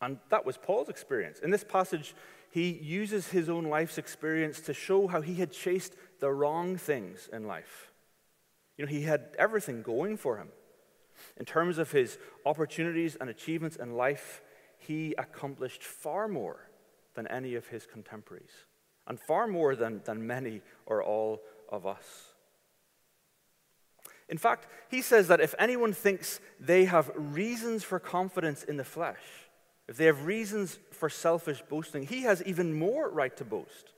And 0.00 0.18
that 0.30 0.46
was 0.46 0.56
Paul's 0.56 0.88
experience. 0.88 1.40
In 1.40 1.50
this 1.50 1.64
passage, 1.64 2.14
he 2.50 2.70
uses 2.70 3.28
his 3.28 3.50
own 3.50 3.64
life's 3.64 3.98
experience 3.98 4.60
to 4.60 4.72
show 4.72 5.06
how 5.06 5.20
he 5.20 5.34
had 5.34 5.52
chased 5.52 5.94
the 6.20 6.32
wrong 6.32 6.78
things 6.78 7.28
in 7.32 7.46
life. 7.46 7.92
You 8.78 8.86
know, 8.86 8.90
he 8.90 9.02
had 9.02 9.26
everything 9.38 9.82
going 9.82 10.16
for 10.16 10.38
him. 10.38 10.48
In 11.36 11.44
terms 11.44 11.76
of 11.76 11.90
his 11.90 12.16
opportunities 12.46 13.16
and 13.20 13.28
achievements 13.28 13.76
in 13.76 13.94
life, 13.94 14.40
he 14.78 15.14
accomplished 15.18 15.82
far 15.82 16.28
more 16.28 16.67
than 17.18 17.26
any 17.26 17.56
of 17.56 17.66
his 17.66 17.84
contemporaries, 17.84 18.52
and 19.08 19.18
far 19.18 19.48
more 19.48 19.74
than, 19.74 20.00
than 20.04 20.24
many 20.24 20.62
or 20.86 21.02
all 21.02 21.40
of 21.68 21.84
us. 21.84 22.32
In 24.28 24.38
fact, 24.38 24.68
he 24.88 25.02
says 25.02 25.26
that 25.26 25.40
if 25.40 25.52
anyone 25.58 25.92
thinks 25.92 26.38
they 26.60 26.84
have 26.84 27.10
reasons 27.16 27.82
for 27.82 27.98
confidence 27.98 28.62
in 28.62 28.76
the 28.76 28.84
flesh, 28.84 29.18
if 29.88 29.96
they 29.96 30.04
have 30.04 30.26
reasons 30.26 30.78
for 30.92 31.08
selfish 31.08 31.60
boasting, 31.68 32.06
he 32.06 32.22
has 32.22 32.40
even 32.44 32.72
more 32.72 33.10
right 33.10 33.36
to 33.38 33.44
boast. 33.44 33.94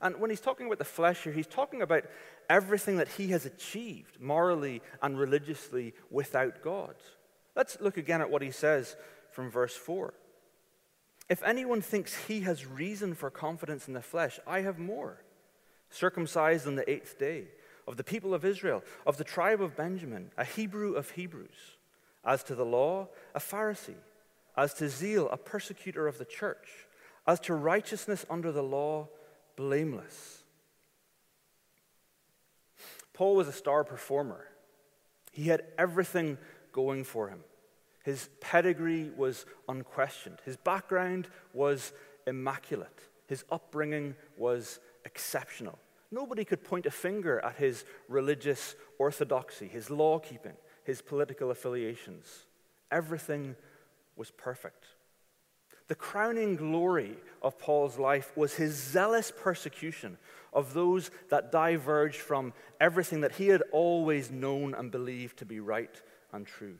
And 0.00 0.18
when 0.18 0.30
he's 0.30 0.40
talking 0.40 0.66
about 0.66 0.78
the 0.78 0.84
flesh 0.86 1.24
here, 1.24 1.32
he's 1.34 1.46
talking 1.46 1.82
about 1.82 2.04
everything 2.48 2.96
that 2.96 3.08
he 3.08 3.28
has 3.28 3.44
achieved 3.44 4.18
morally 4.18 4.80
and 5.02 5.18
religiously 5.18 5.92
without 6.10 6.62
God. 6.62 6.94
Let's 7.54 7.78
look 7.82 7.98
again 7.98 8.22
at 8.22 8.30
what 8.30 8.40
he 8.40 8.50
says 8.50 8.96
from 9.30 9.50
verse 9.50 9.76
4. 9.76 10.14
If 11.28 11.42
anyone 11.42 11.80
thinks 11.80 12.26
he 12.26 12.40
has 12.40 12.66
reason 12.66 13.14
for 13.14 13.30
confidence 13.30 13.88
in 13.88 13.94
the 13.94 14.02
flesh, 14.02 14.38
I 14.46 14.60
have 14.60 14.78
more. 14.78 15.22
Circumcised 15.90 16.66
on 16.66 16.74
the 16.74 16.88
eighth 16.90 17.18
day, 17.18 17.44
of 17.86 17.96
the 17.96 18.04
people 18.04 18.34
of 18.34 18.44
Israel, 18.44 18.82
of 19.06 19.16
the 19.16 19.24
tribe 19.24 19.60
of 19.60 19.76
Benjamin, 19.76 20.30
a 20.36 20.44
Hebrew 20.44 20.94
of 20.94 21.10
Hebrews. 21.10 21.76
As 22.24 22.44
to 22.44 22.54
the 22.54 22.64
law, 22.64 23.08
a 23.34 23.40
Pharisee 23.40 23.96
as 24.56 24.74
to 24.74 24.88
zeal, 24.88 25.28
a 25.30 25.36
persecutor 25.36 26.06
of 26.06 26.18
the 26.18 26.24
church, 26.24 26.86
as 27.26 27.40
to 27.40 27.54
righteousness 27.54 28.26
under 28.28 28.52
the 28.52 28.62
law, 28.62 29.08
blameless. 29.56 30.42
Paul 33.12 33.36
was 33.36 33.48
a 33.48 33.52
star 33.52 33.84
performer. 33.84 34.46
He 35.30 35.44
had 35.44 35.64
everything 35.78 36.38
going 36.72 37.04
for 37.04 37.28
him. 37.28 37.40
His 38.04 38.28
pedigree 38.40 39.10
was 39.16 39.46
unquestioned. 39.68 40.38
His 40.44 40.56
background 40.56 41.28
was 41.52 41.92
immaculate. 42.26 43.00
His 43.26 43.44
upbringing 43.50 44.14
was 44.36 44.80
exceptional. 45.04 45.78
Nobody 46.10 46.44
could 46.44 46.62
point 46.62 46.86
a 46.86 46.90
finger 46.90 47.40
at 47.44 47.56
his 47.56 47.84
religious 48.08 48.74
orthodoxy, 48.98 49.66
his 49.66 49.88
law 49.88 50.18
keeping, 50.18 50.56
his 50.84 51.00
political 51.00 51.50
affiliations. 51.50 52.26
Everything 52.90 53.56
was 54.16 54.30
perfect. 54.30 54.84
The 55.88 55.94
crowning 55.94 56.56
glory 56.56 57.16
of 57.40 57.58
Paul's 57.58 57.98
life 57.98 58.36
was 58.36 58.54
his 58.54 58.74
zealous 58.74 59.32
persecution 59.34 60.18
of 60.52 60.74
those 60.74 61.10
that 61.30 61.50
diverged 61.50 62.20
from 62.20 62.52
everything 62.80 63.22
that 63.22 63.36
he 63.36 63.48
had 63.48 63.62
always 63.72 64.30
known 64.30 64.74
and 64.74 64.90
believed 64.90 65.38
to 65.38 65.44
be 65.44 65.60
right 65.60 66.00
and 66.32 66.46
true. 66.46 66.78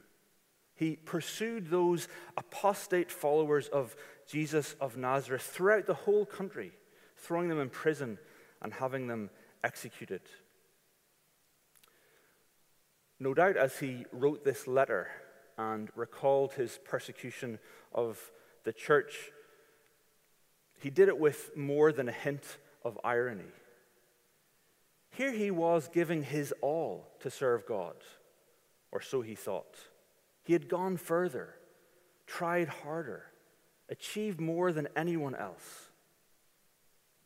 He 0.83 0.97
pursued 0.97 1.71
those 1.71 2.09
apostate 2.37 3.13
followers 3.13 3.69
of 3.69 3.95
Jesus 4.27 4.75
of 4.81 4.97
Nazareth 4.97 5.43
throughout 5.43 5.87
the 5.87 5.95
whole 5.95 6.27
country, 6.27 6.73
throwing 7.17 7.49
them 7.49 7.61
in 7.61 7.71
prison 7.71 8.19
and 8.61 8.73
having 8.73 9.07
them 9.07 9.31
executed. 9.63 10.23
No 13.21 13.33
doubt, 13.33 13.57
as 13.57 13.79
he 13.79 14.07
wrote 14.11 14.45
this 14.45 14.67
letter, 14.67 15.09
and 15.57 15.89
recalled 15.95 16.55
his 16.55 16.81
persecution 16.85 17.61
of 17.95 18.33
the 18.65 18.73
church, 18.73 19.31
he 20.81 20.91
did 20.91 21.07
it 21.07 21.17
with 21.17 21.57
more 21.57 21.93
than 21.93 22.09
a 22.09 22.13
hint 22.13 22.59
of 22.85 22.99
irony. 23.05 23.53
Here 25.13 25.31
he 25.31 25.53
was 25.53 25.87
giving 25.87 26.25
his 26.25 26.53
all 26.61 27.07
to 27.21 27.31
serve 27.31 27.67
God, 27.67 27.95
or 28.91 29.01
so 29.01 29.21
he 29.21 29.37
thought. 29.37 29.77
He 30.43 30.53
had 30.53 30.69
gone 30.69 30.97
further, 30.97 31.55
tried 32.27 32.69
harder, 32.69 33.25
achieved 33.89 34.41
more 34.41 34.73
than 34.73 34.89
anyone 34.97 35.35
else. 35.35 35.91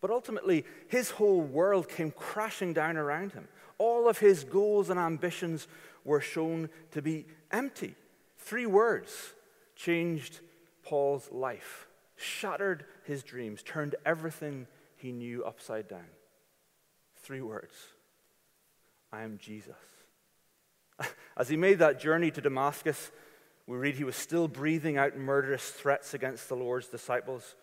But 0.00 0.10
ultimately, 0.10 0.64
his 0.88 1.10
whole 1.10 1.40
world 1.40 1.88
came 1.88 2.10
crashing 2.10 2.72
down 2.72 2.96
around 2.96 3.32
him. 3.32 3.48
All 3.78 4.08
of 4.08 4.18
his 4.18 4.44
goals 4.44 4.90
and 4.90 5.00
ambitions 5.00 5.66
were 6.04 6.20
shown 6.20 6.68
to 6.92 7.02
be 7.02 7.26
empty. 7.50 7.94
Three 8.38 8.66
words 8.66 9.32
changed 9.74 10.40
Paul's 10.84 11.30
life, 11.32 11.88
shattered 12.16 12.84
his 13.04 13.22
dreams, 13.22 13.62
turned 13.62 13.96
everything 14.04 14.66
he 14.96 15.12
knew 15.12 15.44
upside 15.44 15.88
down. 15.88 16.06
Three 17.16 17.40
words 17.40 17.74
I 19.12 19.22
am 19.22 19.38
Jesus. 19.38 19.95
As 21.36 21.48
he 21.48 21.56
made 21.56 21.78
that 21.78 22.00
journey 22.00 22.30
to 22.30 22.40
Damascus, 22.40 23.10
we 23.66 23.76
read 23.76 23.96
he 23.96 24.04
was 24.04 24.16
still 24.16 24.48
breathing 24.48 24.96
out 24.96 25.16
murderous 25.16 25.70
threats 25.70 26.14
against 26.14 26.48
the 26.48 26.56
Lord's 26.56 26.88
disciples. 26.88 27.56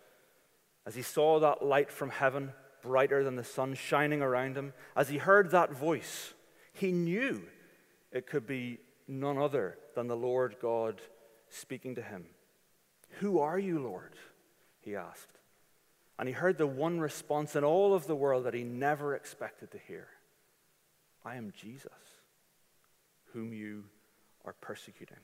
As 0.86 0.94
he 0.94 1.02
saw 1.02 1.40
that 1.40 1.64
light 1.64 1.90
from 1.90 2.10
heaven, 2.10 2.52
brighter 2.82 3.24
than 3.24 3.36
the 3.36 3.44
sun, 3.44 3.74
shining 3.74 4.20
around 4.20 4.56
him, 4.56 4.74
as 4.94 5.08
he 5.08 5.16
heard 5.18 5.50
that 5.50 5.72
voice, 5.72 6.34
he 6.72 6.92
knew 6.92 7.42
it 8.12 8.26
could 8.26 8.46
be 8.46 8.78
none 9.08 9.38
other 9.38 9.78
than 9.94 10.06
the 10.06 10.16
Lord 10.16 10.56
God 10.60 11.00
speaking 11.48 11.94
to 11.94 12.02
him. 12.02 12.26
Who 13.20 13.38
are 13.38 13.58
you, 13.58 13.78
Lord? 13.78 14.14
he 14.80 14.94
asked. 14.94 15.38
And 16.18 16.28
he 16.28 16.34
heard 16.34 16.58
the 16.58 16.66
one 16.66 17.00
response 17.00 17.56
in 17.56 17.64
all 17.64 17.94
of 17.94 18.06
the 18.06 18.14
world 18.14 18.44
that 18.44 18.54
he 18.54 18.64
never 18.64 19.14
expected 19.14 19.70
to 19.72 19.78
hear 19.78 20.08
I 21.24 21.36
am 21.36 21.52
Jesus, 21.56 21.90
whom 23.34 23.52
you 23.52 23.84
are 24.46 24.54
persecuting. 24.54 25.18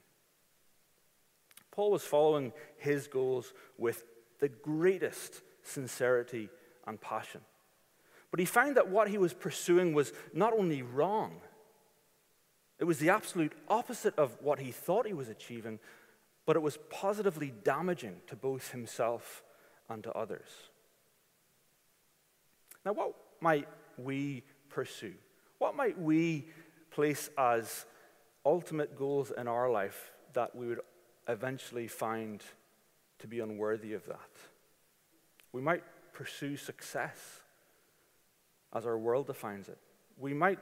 Paul 1.70 1.92
was 1.92 2.02
following 2.02 2.52
his 2.76 3.06
goals 3.06 3.54
with 3.78 4.04
the 4.40 4.48
greatest 4.48 5.40
sincerity 5.62 6.50
and 6.86 7.00
passion. 7.00 7.40
But 8.30 8.40
he 8.40 8.46
found 8.46 8.76
that 8.76 8.88
what 8.88 9.08
he 9.08 9.18
was 9.18 9.32
pursuing 9.32 9.94
was 9.94 10.12
not 10.34 10.52
only 10.52 10.82
wrong, 10.82 11.40
it 12.78 12.84
was 12.84 12.98
the 12.98 13.10
absolute 13.10 13.52
opposite 13.68 14.18
of 14.18 14.36
what 14.40 14.58
he 14.58 14.72
thought 14.72 15.06
he 15.06 15.12
was 15.12 15.28
achieving, 15.28 15.78
but 16.46 16.56
it 16.56 16.60
was 16.60 16.78
positively 16.90 17.52
damaging 17.62 18.16
to 18.26 18.36
both 18.36 18.72
himself 18.72 19.42
and 19.88 20.02
to 20.02 20.12
others. 20.12 20.48
Now, 22.84 22.92
what 22.92 23.14
might 23.40 23.68
we 23.98 24.42
pursue? 24.68 25.14
What 25.58 25.76
might 25.76 25.98
we 26.00 26.48
place 26.90 27.28
as 27.36 27.84
ultimate 28.44 28.96
goals 28.96 29.32
in 29.36 29.48
our 29.48 29.70
life 29.70 30.12
that 30.32 30.54
we 30.54 30.66
would 30.66 30.80
eventually 31.28 31.88
find 31.88 32.42
to 33.18 33.26
be 33.26 33.40
unworthy 33.40 33.92
of 33.92 34.06
that? 34.06 34.30
We 35.52 35.60
might 35.60 35.82
pursue 36.12 36.56
success 36.56 37.40
as 38.74 38.86
our 38.86 38.98
world 38.98 39.26
defines 39.26 39.68
it. 39.68 39.78
We 40.16 40.34
might, 40.34 40.58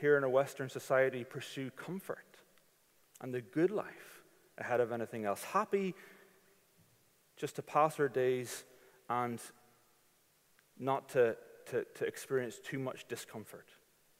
here 0.00 0.16
in 0.16 0.24
a 0.24 0.28
Western 0.28 0.68
society, 0.68 1.24
pursue 1.24 1.70
comfort 1.70 2.26
and 3.20 3.32
the 3.32 3.40
good 3.40 3.70
life 3.70 4.22
ahead 4.58 4.80
of 4.80 4.92
anything 4.92 5.24
else. 5.24 5.42
Happy 5.44 5.94
just 7.36 7.56
to 7.56 7.62
pass 7.62 7.98
our 7.98 8.08
days 8.08 8.64
and 9.08 9.40
not 10.78 11.08
to, 11.10 11.36
to, 11.66 11.84
to 11.94 12.04
experience 12.04 12.58
too 12.62 12.78
much 12.78 13.06
discomfort. 13.08 13.68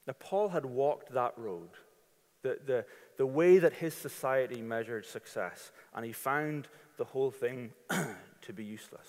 Now, 0.07 0.13
Paul 0.19 0.49
had 0.49 0.65
walked 0.65 1.13
that 1.13 1.33
road, 1.37 1.69
the, 2.45 2.59
the, 2.63 2.85
the 3.17 3.25
way 3.25 3.57
that 3.57 3.73
his 3.73 3.95
society 3.95 4.61
measured 4.61 5.05
success, 5.05 5.71
and 5.95 6.05
he 6.05 6.11
found 6.11 6.67
the 6.97 7.05
whole 7.05 7.31
thing 7.31 7.71
to 8.41 8.53
be 8.53 8.63
useless. 8.63 9.07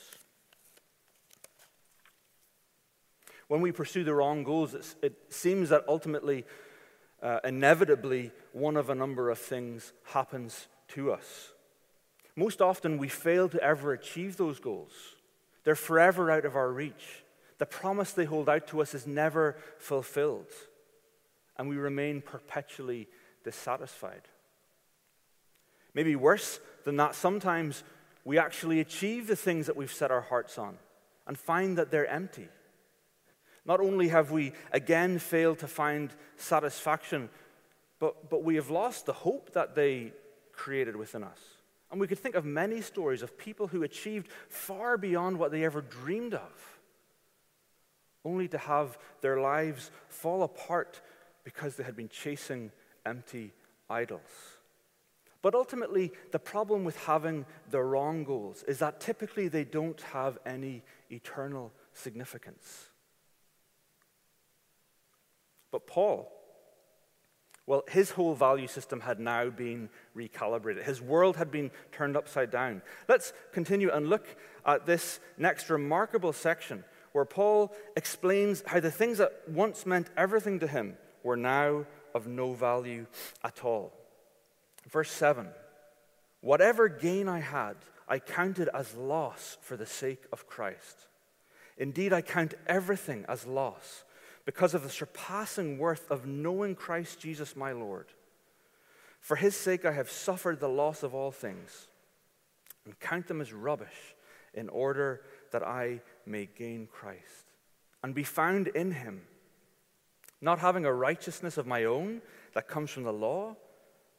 When 3.49 3.61
we 3.61 3.73
pursue 3.73 4.05
the 4.05 4.15
wrong 4.15 4.43
goals, 4.43 4.75
it 5.03 5.15
seems 5.29 5.69
that 5.69 5.85
ultimately, 5.87 6.47
uh, 7.23 7.41
inevitably, 7.45 8.33
one 8.53 8.77
of 8.77 8.89
a 8.89 8.95
number 8.95 9.31
of 9.31 9.39
things 9.39 9.93
happens 10.05 10.67
to 10.89 11.13
us. 11.13 11.53
Most 12.35 12.63
often, 12.63 12.97
we 12.97 13.09
fail 13.09 13.51
to 13.51 13.63
ever 13.63 13.93
achieve 13.93 14.39
those 14.39 14.59
goals. 14.59 14.93
They're 15.65 15.77
forever 15.77 16.31
out 16.31 16.47
of 16.47 16.57
our 16.57 16.73
reach. 16.73 17.25
The 17.59 17.67
promise 17.67 18.13
they 18.13 18.25
hold 18.25 18.49
out 18.49 18.67
to 18.69 18.81
us 18.81 18.95
is 18.95 19.07
never 19.07 19.57
fulfilled, 19.79 20.51
and 21.59 21.69
we 21.69 21.77
remain 21.77 22.23
perpetually 22.23 23.09
dissatisfied. 23.47 24.23
Maybe 25.95 26.17
worse 26.17 26.61
than 26.85 26.97
that, 26.97 27.15
sometimes 27.15 27.85
we 28.25 28.39
actually 28.39 28.81
achieve 28.81 29.29
the 29.29 29.37
things 29.37 29.67
that 29.67 29.77
we've 29.77 29.93
set 29.93 30.11
our 30.11 30.21
hearts 30.21 30.59
on 30.59 30.77
and 31.29 31.39
find 31.39 31.79
that 31.79 31.93
they're 31.93 32.09
empty. 32.09 32.49
Not 33.65 33.81
only 33.81 34.09
have 34.09 34.33
we 34.33 34.53
again 34.73 35.21
failed 35.21 35.61
to 35.61 35.69
find 35.69 36.13
satisfaction, 36.37 37.31
but, 38.01 38.29
but 38.29 38.43
we 38.43 38.57
have 38.57 38.69
lost 38.69 39.07
the 39.07 39.13
hope 39.13 39.53
that 39.53 39.77
they 39.77 40.13
created 40.53 40.97
within 40.97 41.23
us. 41.23 41.39
And 41.93 42.01
we 42.01 42.09
could 42.09 42.19
think 42.19 42.35
of 42.35 42.45
many 42.45 42.81
stories 42.81 43.23
of 43.23 43.39
people 43.39 43.69
who 43.69 43.85
achieved 43.85 44.29
far 44.49 44.99
beyond 44.99 45.39
what 45.39 45.53
they 45.53 45.65
ever 45.65 45.83
dreamed 45.83 46.35
of, 46.35 46.81
only 48.25 48.49
to 48.49 48.59
have 48.59 48.99
their 49.21 49.41
lives 49.41 49.93
fall 50.09 50.43
apart 50.43 51.01
because 51.45 51.77
they 51.77 51.85
had 51.85 51.95
been 51.95 52.09
chasing 52.09 52.73
empty 53.07 53.53
idols. 53.89 54.21
But 55.43 55.55
ultimately, 55.55 56.13
the 56.33 56.39
problem 56.39 56.85
with 56.85 56.97
having 57.05 57.47
the 57.71 57.81
wrong 57.81 58.25
goals 58.25 58.65
is 58.65 58.81
that 58.81 59.01
typically 59.01 59.49
they 59.49 59.65
don't 59.65 60.01
have 60.01 60.39
any 60.45 60.83
eternal 61.11 61.73
significance. 61.93 62.91
But 65.71 65.87
Paul, 65.87 66.33
well, 67.67 67.85
his 67.89 68.11
whole 68.11 68.35
value 68.35 68.69
system 68.69 69.01
had 69.01 69.21
now 69.21 69.51
been 69.51 69.89
recalibrated. 70.17 70.85
His 70.85 71.03
world 71.03 71.37
had 71.37 71.51
been 71.51 71.71
turned 71.93 72.17
upside 72.17 72.51
down. 72.51 72.83
Let's 73.09 73.33
continue 73.53 73.91
and 73.91 74.09
look 74.09 74.27
at 74.65 74.87
this 74.87 75.21
next 75.37 75.69
remarkable 75.71 76.33
section 76.33 76.85
where 77.13 77.25
Paul 77.25 77.75
explains 77.97 78.63
how 78.67 78.79
the 78.79 78.91
things 78.91 79.19
that 79.19 79.33
once 79.49 79.87
meant 79.87 80.11
everything 80.17 80.61
to 80.61 80.67
him 80.67 80.97
were 81.23 81.37
now 81.37 81.87
of 82.17 82.27
no 82.27 82.55
value 82.55 83.07
at 83.45 83.65
all. 83.65 83.93
Verse 84.91 85.11
7 85.11 85.49
Whatever 86.41 86.89
gain 86.89 87.29
I 87.29 87.41
had, 87.41 87.77
I 88.09 88.19
counted 88.19 88.69
as 88.73 88.95
loss 88.95 89.59
for 89.61 89.77
the 89.77 89.87
sake 89.87 90.25
of 90.33 90.47
Christ. 90.47 91.07
Indeed, 91.77 92.13
I 92.13 92.23
count 92.23 92.55
everything 92.67 93.25
as 93.29 93.47
loss 93.47 94.05
because 94.45 94.75
of 94.75 94.83
the 94.83 94.89
surpassing 94.91 95.77
worth 95.77 96.11
of 96.11 96.27
knowing 96.27 96.75
Christ 96.75 97.21
Jesus 97.21 97.57
my 97.57 97.73
Lord. 97.73 98.07
For 99.21 99.37
his 99.37 99.57
sake 99.57 99.85
I 99.85 99.93
have 99.93 100.09
suffered 100.09 100.61
the 100.61 100.69
loss 100.69 101.03
of 101.03 101.15
all 101.15 101.33
things 101.33 101.89
and 102.85 102.99
count 103.01 103.27
them 103.27 103.41
as 103.41 103.53
rubbish 103.53 104.15
in 104.55 104.69
order 104.69 105.23
that 105.51 105.65
I 105.65 106.01
may 106.25 106.49
gain 106.57 106.89
Christ 106.91 107.51
and 108.03 108.15
be 108.15 108.23
found 108.23 108.69
in 108.69 108.93
him, 108.93 109.23
not 110.41 110.59
having 110.59 110.85
a 110.85 110.93
righteousness 110.93 111.57
of 111.57 111.67
my 111.67 111.85
own 111.85 112.21
that 112.55 112.69
comes 112.69 112.91
from 112.91 113.05
the 113.05 113.13
law, 113.13 113.57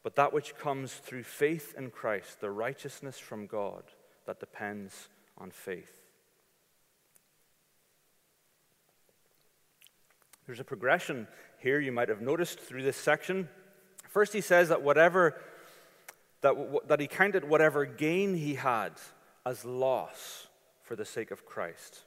but 0.02 0.16
that 0.16 0.32
which 0.32 0.56
comes 0.56 0.94
through 0.94 1.22
faith 1.22 1.74
in 1.76 1.90
Christ, 1.90 2.40
the 2.40 2.50
righteousness 2.50 3.18
from 3.18 3.46
God 3.46 3.82
that 4.26 4.40
depends 4.40 5.08
on 5.36 5.50
faith. 5.50 6.02
There's 10.46 10.60
a 10.60 10.64
progression 10.64 11.28
here 11.58 11.78
you 11.78 11.92
might 11.92 12.08
have 12.08 12.22
noticed 12.22 12.58
through 12.58 12.82
this 12.82 12.96
section. 12.96 13.48
First, 14.08 14.32
he 14.32 14.40
says 14.40 14.70
that 14.70 14.82
whatever 14.82 15.34
that, 16.40 16.54
that 16.86 17.00
he 17.00 17.06
counted 17.06 17.44
whatever 17.44 17.84
gain 17.84 18.34
he 18.34 18.54
had 18.54 18.92
as 19.44 19.64
loss 19.64 20.46
for 20.82 20.96
the 20.96 21.04
sake 21.04 21.30
of 21.30 21.44
Christ. 21.44 22.04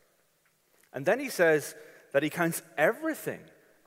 And 0.94 1.06
then 1.06 1.20
he 1.20 1.30
says 1.30 1.76
that 2.14 2.24
he 2.24 2.30
counts 2.30 2.62
everything 2.78 3.42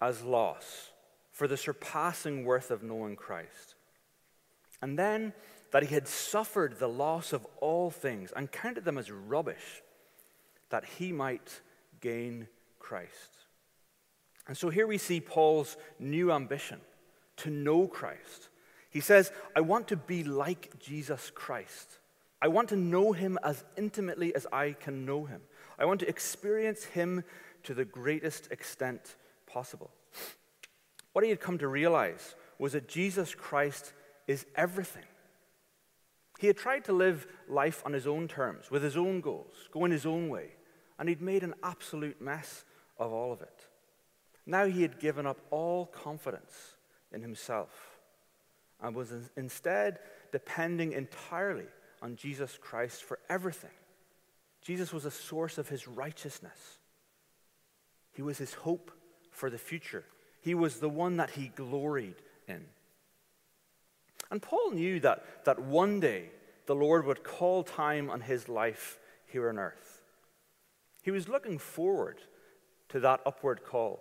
as 0.04 0.22
loss 0.22 0.90
for 1.32 1.48
the 1.48 1.56
surpassing 1.56 2.44
worth 2.44 2.70
of 2.70 2.82
knowing 2.82 3.16
Christ. 3.16 3.74
And 4.82 4.98
then 4.98 5.32
that 5.72 5.84
he 5.84 5.94
had 5.94 6.06
suffered 6.06 6.78
the 6.78 6.88
loss 6.88 7.32
of 7.32 7.46
all 7.60 7.90
things 7.90 8.32
and 8.36 8.52
counted 8.52 8.84
them 8.84 8.98
as 8.98 9.10
rubbish 9.10 9.82
that 10.68 10.84
he 10.84 11.10
might 11.10 11.60
gain 12.00 12.46
Christ. 12.78 13.30
And 14.46 14.56
so 14.56 14.68
here 14.68 14.86
we 14.86 14.98
see 14.98 15.20
Paul's 15.20 15.76
new 15.98 16.30
ambition 16.30 16.80
to 17.38 17.50
know 17.50 17.88
Christ. 17.88 18.50
He 18.90 19.00
says, 19.00 19.32
I 19.56 19.62
want 19.62 19.88
to 19.88 19.96
be 19.96 20.22
like 20.22 20.78
Jesus 20.78 21.32
Christ. 21.34 21.98
I 22.42 22.48
want 22.48 22.68
to 22.68 22.76
know 22.76 23.12
him 23.12 23.38
as 23.42 23.64
intimately 23.76 24.34
as 24.34 24.46
I 24.52 24.72
can 24.72 25.06
know 25.06 25.24
him. 25.24 25.40
I 25.78 25.86
want 25.86 26.00
to 26.00 26.08
experience 26.08 26.84
him 26.84 27.24
to 27.62 27.72
the 27.72 27.86
greatest 27.86 28.52
extent 28.52 29.16
possible. 29.54 29.90
What 31.12 31.24
he 31.24 31.30
had 31.30 31.40
come 31.40 31.58
to 31.58 31.68
realize 31.68 32.34
was 32.58 32.72
that 32.72 32.88
Jesus 32.88 33.34
Christ 33.34 33.92
is 34.26 34.44
everything. 34.56 35.04
He 36.40 36.48
had 36.48 36.56
tried 36.56 36.84
to 36.86 36.92
live 36.92 37.26
life 37.48 37.82
on 37.86 37.92
his 37.92 38.06
own 38.06 38.26
terms, 38.26 38.70
with 38.70 38.82
his 38.82 38.96
own 38.96 39.20
goals, 39.20 39.54
going 39.70 39.92
his 39.92 40.04
own 40.04 40.28
way, 40.28 40.48
and 40.98 41.08
he'd 41.08 41.22
made 41.22 41.44
an 41.44 41.54
absolute 41.62 42.20
mess 42.20 42.64
of 42.98 43.12
all 43.12 43.32
of 43.32 43.40
it. 43.42 43.68
Now 44.44 44.66
he 44.66 44.82
had 44.82 44.98
given 44.98 45.24
up 45.24 45.38
all 45.50 45.86
confidence 45.86 46.76
in 47.12 47.22
himself 47.22 47.70
and 48.82 48.94
was 48.94 49.12
instead 49.36 50.00
depending 50.32 50.92
entirely 50.92 51.66
on 52.02 52.16
Jesus 52.16 52.58
Christ 52.60 53.04
for 53.04 53.20
everything. 53.30 53.70
Jesus 54.60 54.92
was 54.92 55.04
a 55.04 55.10
source 55.10 55.58
of 55.58 55.68
his 55.68 55.86
righteousness. 55.86 56.78
He 58.12 58.22
was 58.22 58.38
his 58.38 58.54
hope 58.54 58.90
for 59.34 59.50
the 59.50 59.58
future. 59.58 60.04
He 60.40 60.54
was 60.54 60.78
the 60.78 60.88
one 60.88 61.16
that 61.18 61.30
he 61.30 61.48
gloried 61.48 62.16
in. 62.48 62.64
And 64.30 64.40
Paul 64.40 64.70
knew 64.70 65.00
that, 65.00 65.44
that 65.44 65.58
one 65.58 66.00
day 66.00 66.30
the 66.66 66.74
Lord 66.74 67.06
would 67.06 67.22
call 67.22 67.62
time 67.62 68.08
on 68.10 68.22
his 68.22 68.48
life 68.48 68.98
here 69.26 69.48
on 69.48 69.58
earth. 69.58 70.02
He 71.02 71.10
was 71.10 71.28
looking 71.28 71.58
forward 71.58 72.18
to 72.88 73.00
that 73.00 73.20
upward 73.26 73.64
call. 73.64 74.00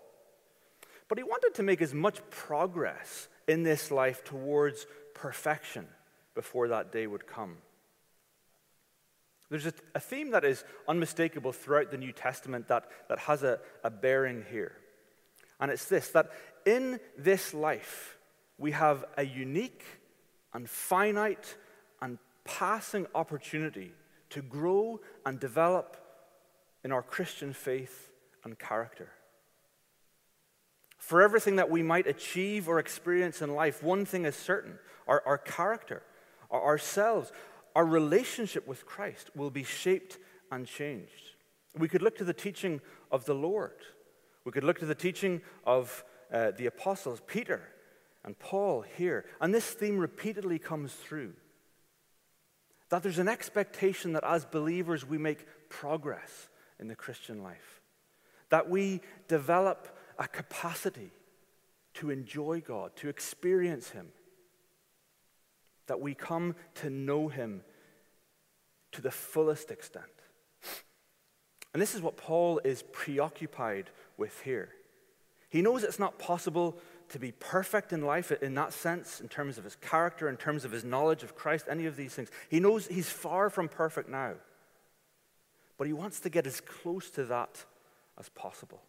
But 1.09 1.17
he 1.17 1.23
wanted 1.23 1.53
to 1.55 1.63
make 1.63 1.81
as 1.81 1.93
much 1.93 2.21
progress 2.29 3.27
in 3.47 3.63
this 3.63 3.91
life 3.91 4.23
towards 4.23 4.85
perfection 5.13 5.87
before 6.35 6.69
that 6.69 6.91
day 6.91 7.07
would 7.07 7.27
come. 7.27 7.57
There's 9.49 9.67
a, 9.93 9.99
theme 9.99 10.31
that 10.31 10.43
is 10.43 10.63
unmistakable 10.87 11.51
throughout 11.51 11.91
the 11.91 11.97
New 11.97 12.11
Testament 12.11 12.67
that, 12.69 12.89
that 13.09 13.19
has 13.19 13.43
a, 13.43 13.59
a 13.83 13.89
bearing 13.91 14.45
here. 14.49 14.71
And 15.63 15.71
it's 15.71 15.85
this 15.85 16.09
that 16.09 16.29
in 16.65 16.99
this 17.17 17.53
life, 17.53 18.17
we 18.57 18.71
have 18.71 19.05
a 19.15 19.25
unique 19.25 19.85
and 20.53 20.69
finite 20.69 21.55
and 22.01 22.19
passing 22.43 23.07
opportunity 23.15 23.93
to 24.31 24.41
grow 24.41 24.99
and 25.25 25.39
develop 25.39 25.95
in 26.83 26.91
our 26.91 27.01
Christian 27.01 27.53
faith 27.53 28.09
and 28.43 28.59
character. 28.59 29.09
For 30.97 31.21
everything 31.21 31.55
that 31.55 31.69
we 31.69 31.81
might 31.81 32.07
achieve 32.07 32.67
or 32.67 32.77
experience 32.77 33.41
in 33.41 33.55
life, 33.55 33.81
one 33.81 34.03
thing 34.03 34.25
is 34.25 34.35
certain 34.35 34.79
our, 35.07 35.23
our 35.25 35.37
character, 35.37 36.03
our, 36.51 36.61
ourselves, 36.61 37.31
our 37.73 37.85
relationship 37.85 38.67
with 38.67 38.85
Christ 38.85 39.31
will 39.33 39.49
be 39.49 39.63
shaped 39.63 40.17
and 40.51 40.67
changed. 40.67 41.37
We 41.73 41.87
could 41.87 42.01
look 42.01 42.17
to 42.17 42.25
the 42.25 42.33
teaching 42.33 42.81
of 43.13 43.23
the 43.23 43.33
Lord. 43.33 43.79
We 44.45 44.51
could 44.51 44.63
look 44.63 44.79
to 44.79 44.85
the 44.85 44.95
teaching 44.95 45.41
of 45.65 46.03
uh, 46.31 46.51
the 46.51 46.65
apostles, 46.65 47.21
Peter 47.25 47.61
and 48.25 48.37
Paul 48.37 48.83
here. 48.97 49.25
And 49.39 49.53
this 49.53 49.69
theme 49.69 49.97
repeatedly 49.97 50.59
comes 50.59 50.93
through 50.93 51.33
that 52.89 53.01
there's 53.01 53.19
an 53.19 53.27
expectation 53.27 54.13
that 54.13 54.23
as 54.23 54.45
believers 54.45 55.07
we 55.07 55.17
make 55.17 55.47
progress 55.69 56.49
in 56.79 56.87
the 56.87 56.95
Christian 56.95 57.41
life, 57.41 57.81
that 58.49 58.69
we 58.69 59.01
develop 59.27 59.97
a 60.19 60.27
capacity 60.27 61.11
to 61.95 62.09
enjoy 62.09 62.61
God, 62.61 62.95
to 62.97 63.09
experience 63.09 63.89
Him, 63.89 64.09
that 65.87 66.01
we 66.01 66.13
come 66.13 66.55
to 66.75 66.89
know 66.89 67.29
Him 67.29 67.61
to 68.91 69.01
the 69.01 69.11
fullest 69.11 69.71
extent. 69.71 70.05
And 71.73 71.81
this 71.81 71.95
is 71.95 72.01
what 72.01 72.17
Paul 72.17 72.61
is 72.63 72.83
preoccupied 72.91 73.89
with 74.17 74.41
here. 74.41 74.69
He 75.49 75.61
knows 75.61 75.83
it's 75.83 75.99
not 75.99 76.17
possible 76.17 76.77
to 77.09 77.19
be 77.19 77.31
perfect 77.31 77.93
in 77.93 78.01
life 78.01 78.31
in 78.31 78.55
that 78.55 78.73
sense, 78.73 79.21
in 79.21 79.27
terms 79.27 79.57
of 79.57 79.63
his 79.63 79.75
character, 79.75 80.27
in 80.27 80.37
terms 80.37 80.65
of 80.65 80.71
his 80.71 80.83
knowledge 80.83 81.21
of 81.21 81.35
Christ, 81.35 81.65
any 81.69 81.85
of 81.85 81.95
these 81.95 82.13
things. 82.13 82.29
He 82.49 82.59
knows 82.59 82.87
he's 82.87 83.09
far 83.09 83.49
from 83.49 83.69
perfect 83.69 84.09
now. 84.09 84.33
But 85.77 85.87
he 85.87 85.93
wants 85.93 86.19
to 86.21 86.29
get 86.29 86.47
as 86.47 86.61
close 86.61 87.09
to 87.11 87.25
that 87.25 87.65
as 88.17 88.29
possible. 88.29 88.81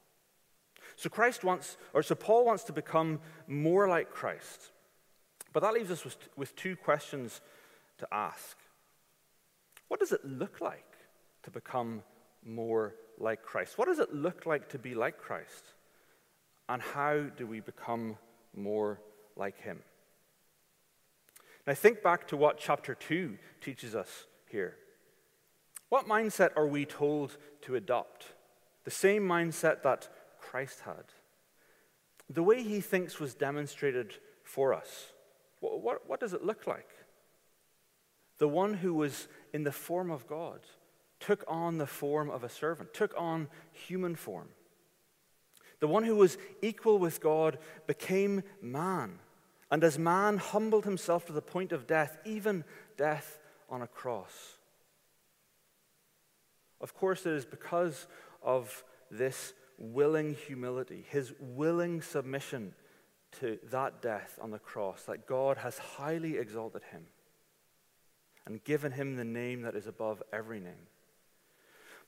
So 0.96 1.08
Christ 1.08 1.44
wants, 1.44 1.76
or 1.92 2.02
so 2.02 2.14
Paul 2.14 2.44
wants 2.44 2.64
to 2.64 2.72
become 2.72 3.20
more 3.46 3.88
like 3.88 4.10
Christ. 4.10 4.70
But 5.52 5.60
that 5.60 5.74
leaves 5.74 5.90
us 5.90 6.04
with, 6.04 6.16
with 6.36 6.56
two 6.56 6.76
questions 6.76 7.40
to 7.98 8.08
ask. 8.12 8.56
What 9.88 10.00
does 10.00 10.12
it 10.12 10.24
look 10.24 10.60
like 10.60 10.96
to 11.42 11.50
become 11.50 12.02
more 12.44 12.94
like 13.18 13.42
Christ? 13.42 13.78
What 13.78 13.86
does 13.86 13.98
it 13.98 14.14
look 14.14 14.46
like 14.46 14.68
to 14.70 14.78
be 14.78 14.94
like 14.94 15.18
Christ? 15.18 15.66
And 16.68 16.80
how 16.80 17.24
do 17.36 17.46
we 17.46 17.60
become 17.60 18.16
more 18.56 19.00
like 19.36 19.60
him? 19.60 19.80
Now, 21.66 21.74
think 21.74 22.02
back 22.02 22.28
to 22.28 22.36
what 22.36 22.58
chapter 22.58 22.94
2 22.94 23.38
teaches 23.60 23.94
us 23.94 24.26
here. 24.50 24.76
What 25.88 26.06
mindset 26.06 26.50
are 26.56 26.66
we 26.66 26.84
told 26.84 27.36
to 27.62 27.76
adopt? 27.76 28.26
The 28.84 28.90
same 28.90 29.22
mindset 29.22 29.82
that 29.82 30.08
Christ 30.38 30.80
had. 30.80 31.04
The 32.28 32.42
way 32.42 32.62
he 32.62 32.80
thinks 32.80 33.18
was 33.18 33.34
demonstrated 33.34 34.14
for 34.42 34.74
us. 34.74 35.12
What, 35.60 35.80
what, 35.82 36.08
what, 36.08 36.20
does 36.20 36.34
it 36.34 36.44
look 36.44 36.66
like? 36.66 36.88
The 38.38 38.48
one 38.48 38.74
who 38.74 38.92
was 38.94 39.28
in 39.52 39.64
the 39.64 39.72
form 39.72 40.10
of 40.10 40.26
God 40.26 40.60
took 41.24 41.44
on 41.48 41.78
the 41.78 41.86
form 41.86 42.30
of 42.30 42.44
a 42.44 42.48
servant, 42.48 42.92
took 42.92 43.14
on 43.16 43.48
human 43.72 44.14
form. 44.14 44.48
The 45.80 45.88
one 45.88 46.04
who 46.04 46.16
was 46.16 46.36
equal 46.62 46.98
with 46.98 47.20
God 47.20 47.58
became 47.86 48.42
man, 48.60 49.18
and 49.70 49.82
as 49.82 49.98
man 49.98 50.38
humbled 50.38 50.84
himself 50.84 51.26
to 51.26 51.32
the 51.32 51.42
point 51.42 51.72
of 51.72 51.86
death, 51.86 52.18
even 52.24 52.64
death 52.96 53.38
on 53.70 53.82
a 53.82 53.86
cross. 53.86 54.32
Of 56.80 56.94
course, 56.94 57.24
it 57.24 57.32
is 57.32 57.46
because 57.46 58.06
of 58.42 58.84
this 59.10 59.54
willing 59.78 60.34
humility, 60.34 61.06
his 61.08 61.32
willing 61.40 62.02
submission 62.02 62.74
to 63.40 63.58
that 63.70 64.02
death 64.02 64.38
on 64.40 64.50
the 64.50 64.58
cross, 64.58 65.04
that 65.04 65.26
God 65.26 65.56
has 65.58 65.78
highly 65.78 66.36
exalted 66.36 66.82
him 66.92 67.06
and 68.46 68.62
given 68.62 68.92
him 68.92 69.16
the 69.16 69.24
name 69.24 69.62
that 69.62 69.74
is 69.74 69.86
above 69.86 70.22
every 70.32 70.60
name. 70.60 70.86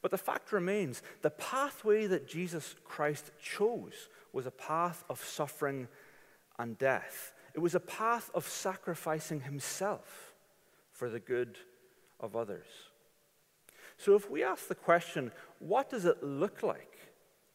But 0.06 0.12
the 0.12 0.18
fact 0.18 0.52
remains 0.52 1.02
the 1.22 1.30
pathway 1.30 2.06
that 2.06 2.28
Jesus 2.28 2.76
Christ 2.84 3.32
chose 3.42 4.08
was 4.32 4.46
a 4.46 4.52
path 4.52 5.02
of 5.10 5.18
suffering 5.18 5.88
and 6.60 6.78
death. 6.78 7.32
It 7.54 7.58
was 7.58 7.74
a 7.74 7.80
path 7.80 8.30
of 8.32 8.46
sacrificing 8.46 9.40
himself 9.40 10.32
for 10.92 11.10
the 11.10 11.18
good 11.18 11.58
of 12.20 12.36
others. 12.36 12.68
So 13.96 14.14
if 14.14 14.30
we 14.30 14.44
ask 14.44 14.68
the 14.68 14.76
question, 14.76 15.32
what 15.58 15.90
does 15.90 16.04
it 16.04 16.22
look 16.22 16.62
like 16.62 16.98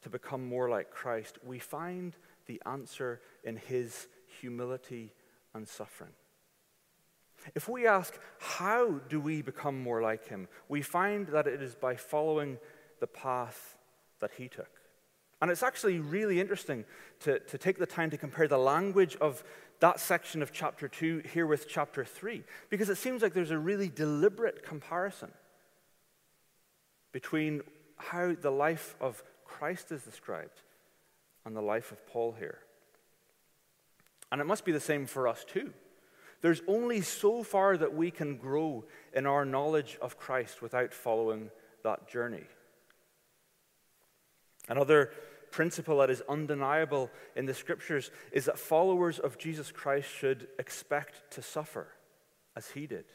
to 0.01 0.09
become 0.09 0.45
more 0.45 0.67
like 0.67 0.91
Christ, 0.91 1.37
we 1.45 1.57
find 1.57 2.17
the 2.47 2.61
answer 2.65 3.21
in 3.45 3.55
his 3.55 4.09
humility 4.41 5.13
and 5.53 5.65
suffering. 5.65 6.11
If 7.55 7.67
we 7.67 7.87
ask, 7.87 8.17
how 8.39 8.99
do 9.09 9.19
we 9.19 9.41
become 9.41 9.81
more 9.81 10.01
like 10.01 10.27
him, 10.27 10.47
we 10.69 10.81
find 10.81 11.27
that 11.27 11.47
it 11.47 11.61
is 11.61 11.75
by 11.75 11.95
following 11.95 12.57
the 12.99 13.07
path 13.07 13.77
that 14.19 14.31
he 14.37 14.47
took. 14.47 14.69
And 15.41 15.49
it's 15.49 15.63
actually 15.63 15.99
really 15.99 16.39
interesting 16.39 16.85
to, 17.21 17.39
to 17.39 17.57
take 17.57 17.79
the 17.79 17.87
time 17.87 18.11
to 18.11 18.17
compare 18.17 18.47
the 18.47 18.59
language 18.59 19.17
of 19.19 19.43
that 19.79 19.99
section 19.99 20.43
of 20.43 20.51
chapter 20.51 20.87
2 20.87 21.23
here 21.33 21.47
with 21.47 21.67
chapter 21.67 22.05
3, 22.05 22.43
because 22.69 22.89
it 22.89 22.97
seems 22.97 23.23
like 23.23 23.33
there's 23.33 23.51
a 23.51 23.57
really 23.57 23.89
deliberate 23.89 24.63
comparison 24.63 25.31
between 27.11 27.61
how 27.97 28.35
the 28.39 28.51
life 28.51 28.95
of 29.01 29.23
Christ 29.43 29.91
is 29.91 30.03
described 30.03 30.61
and 31.45 31.55
the 31.55 31.61
life 31.61 31.91
of 31.91 32.05
Paul 32.07 32.33
here. 32.37 32.59
And 34.31 34.39
it 34.39 34.45
must 34.45 34.63
be 34.63 34.71
the 34.71 34.79
same 34.79 35.07
for 35.07 35.27
us 35.27 35.43
too. 35.43 35.73
There's 36.41 36.61
only 36.67 37.01
so 37.01 37.43
far 37.43 37.77
that 37.77 37.93
we 37.93 38.11
can 38.11 38.37
grow 38.37 38.83
in 39.13 39.25
our 39.25 39.45
knowledge 39.45 39.97
of 40.01 40.17
Christ 40.17 40.61
without 40.61 40.93
following 40.93 41.51
that 41.83 42.09
journey. 42.09 42.43
Another 44.67 45.11
principle 45.51 45.99
that 45.99 46.09
is 46.09 46.23
undeniable 46.27 47.09
in 47.35 47.45
the 47.45 47.53
scriptures 47.53 48.09
is 48.31 48.45
that 48.45 48.57
followers 48.57 49.19
of 49.19 49.37
Jesus 49.37 49.71
Christ 49.71 50.09
should 50.09 50.47
expect 50.57 51.31
to 51.31 51.41
suffer 51.41 51.87
as 52.55 52.69
he 52.71 52.87
did. 52.87 53.05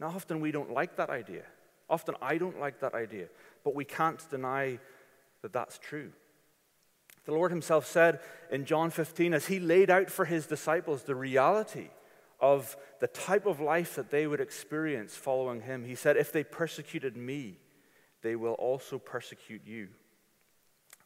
Now, 0.00 0.08
often 0.08 0.40
we 0.40 0.52
don't 0.52 0.72
like 0.72 0.96
that 0.96 1.10
idea. 1.10 1.42
Often 1.90 2.16
I 2.22 2.38
don't 2.38 2.60
like 2.60 2.80
that 2.80 2.94
idea, 2.94 3.26
but 3.64 3.74
we 3.74 3.84
can't 3.84 4.22
deny 4.30 4.78
that 5.42 5.52
that's 5.52 5.78
true. 5.78 6.10
The 7.26 7.32
Lord 7.32 7.50
Himself 7.50 7.86
said 7.86 8.20
in 8.50 8.64
John 8.64 8.90
15, 8.90 9.34
as 9.34 9.46
He 9.46 9.60
laid 9.60 9.90
out 9.90 10.10
for 10.10 10.24
His 10.24 10.46
disciples 10.46 11.02
the 11.02 11.14
reality 11.14 11.88
of 12.44 12.76
the 13.00 13.06
type 13.06 13.46
of 13.46 13.58
life 13.58 13.94
that 13.94 14.10
they 14.10 14.26
would 14.26 14.40
experience 14.40 15.16
following 15.16 15.62
him. 15.62 15.82
He 15.82 15.94
said, 15.94 16.18
If 16.18 16.30
they 16.30 16.44
persecuted 16.44 17.16
me, 17.16 17.56
they 18.20 18.36
will 18.36 18.52
also 18.52 18.98
persecute 18.98 19.62
you. 19.64 19.88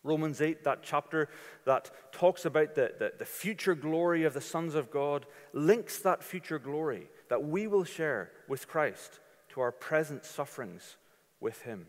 Romans 0.03 0.41
8, 0.41 0.65
that 0.65 0.83
chapter 0.83 1.29
that 1.65 1.93
talks 2.11 2.45
about 2.45 2.75
the, 2.75 2.93
the, 2.99 3.13
the, 3.21 3.25
future 3.25 3.77
glory 3.77 4.25
of 4.25 4.35
the 4.35 4.41
sons 4.41 4.75
of 4.75 4.91
God, 4.91 5.27
links 5.53 6.01
that 6.01 6.25
future 6.25 6.59
glory 6.59 7.07
that 7.29 7.45
we 7.45 7.69
will 7.69 7.85
share 7.85 8.33
with 8.49 8.67
Christ 8.67 9.21
to 9.51 9.61
our 9.61 9.71
present 9.71 10.25
sufferings 10.25 10.97
with 11.39 11.63
Him. 11.63 11.87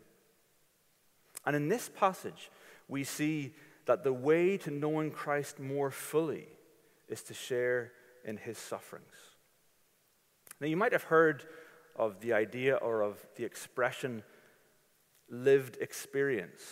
And 1.44 1.56
in 1.56 1.68
this 1.68 1.88
passage, 1.88 2.50
we 2.86 3.02
see 3.02 3.52
that 3.86 4.04
the 4.04 4.12
way 4.12 4.56
to 4.58 4.70
knowing 4.70 5.10
Christ 5.10 5.58
more 5.58 5.90
fully 5.90 6.46
is 7.08 7.22
to 7.24 7.34
share 7.34 7.90
in 8.24 8.36
His 8.36 8.56
sufferings. 8.56 9.29
Now, 10.60 10.66
you 10.66 10.76
might 10.76 10.92
have 10.92 11.04
heard 11.04 11.44
of 11.96 12.20
the 12.20 12.32
idea 12.32 12.76
or 12.76 13.02
of 13.02 13.24
the 13.36 13.44
expression 13.44 14.22
lived 15.28 15.78
experience. 15.80 16.62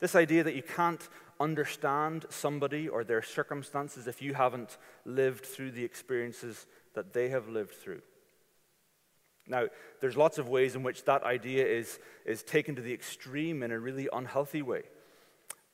This 0.00 0.14
idea 0.14 0.42
that 0.42 0.56
you 0.56 0.62
can't 0.62 1.08
understand 1.38 2.26
somebody 2.28 2.88
or 2.88 3.04
their 3.04 3.22
circumstances 3.22 4.06
if 4.06 4.20
you 4.20 4.34
haven't 4.34 4.78
lived 5.04 5.46
through 5.46 5.70
the 5.70 5.84
experiences 5.84 6.66
that 6.94 7.12
they 7.12 7.28
have 7.28 7.48
lived 7.48 7.74
through. 7.74 8.02
Now, 9.46 9.66
there's 10.00 10.16
lots 10.16 10.38
of 10.38 10.48
ways 10.48 10.74
in 10.74 10.82
which 10.82 11.04
that 11.04 11.22
idea 11.24 11.66
is, 11.66 11.98
is 12.24 12.42
taken 12.42 12.76
to 12.76 12.82
the 12.82 12.92
extreme 12.92 13.62
in 13.62 13.70
a 13.70 13.78
really 13.78 14.08
unhealthy 14.12 14.62
way. 14.62 14.82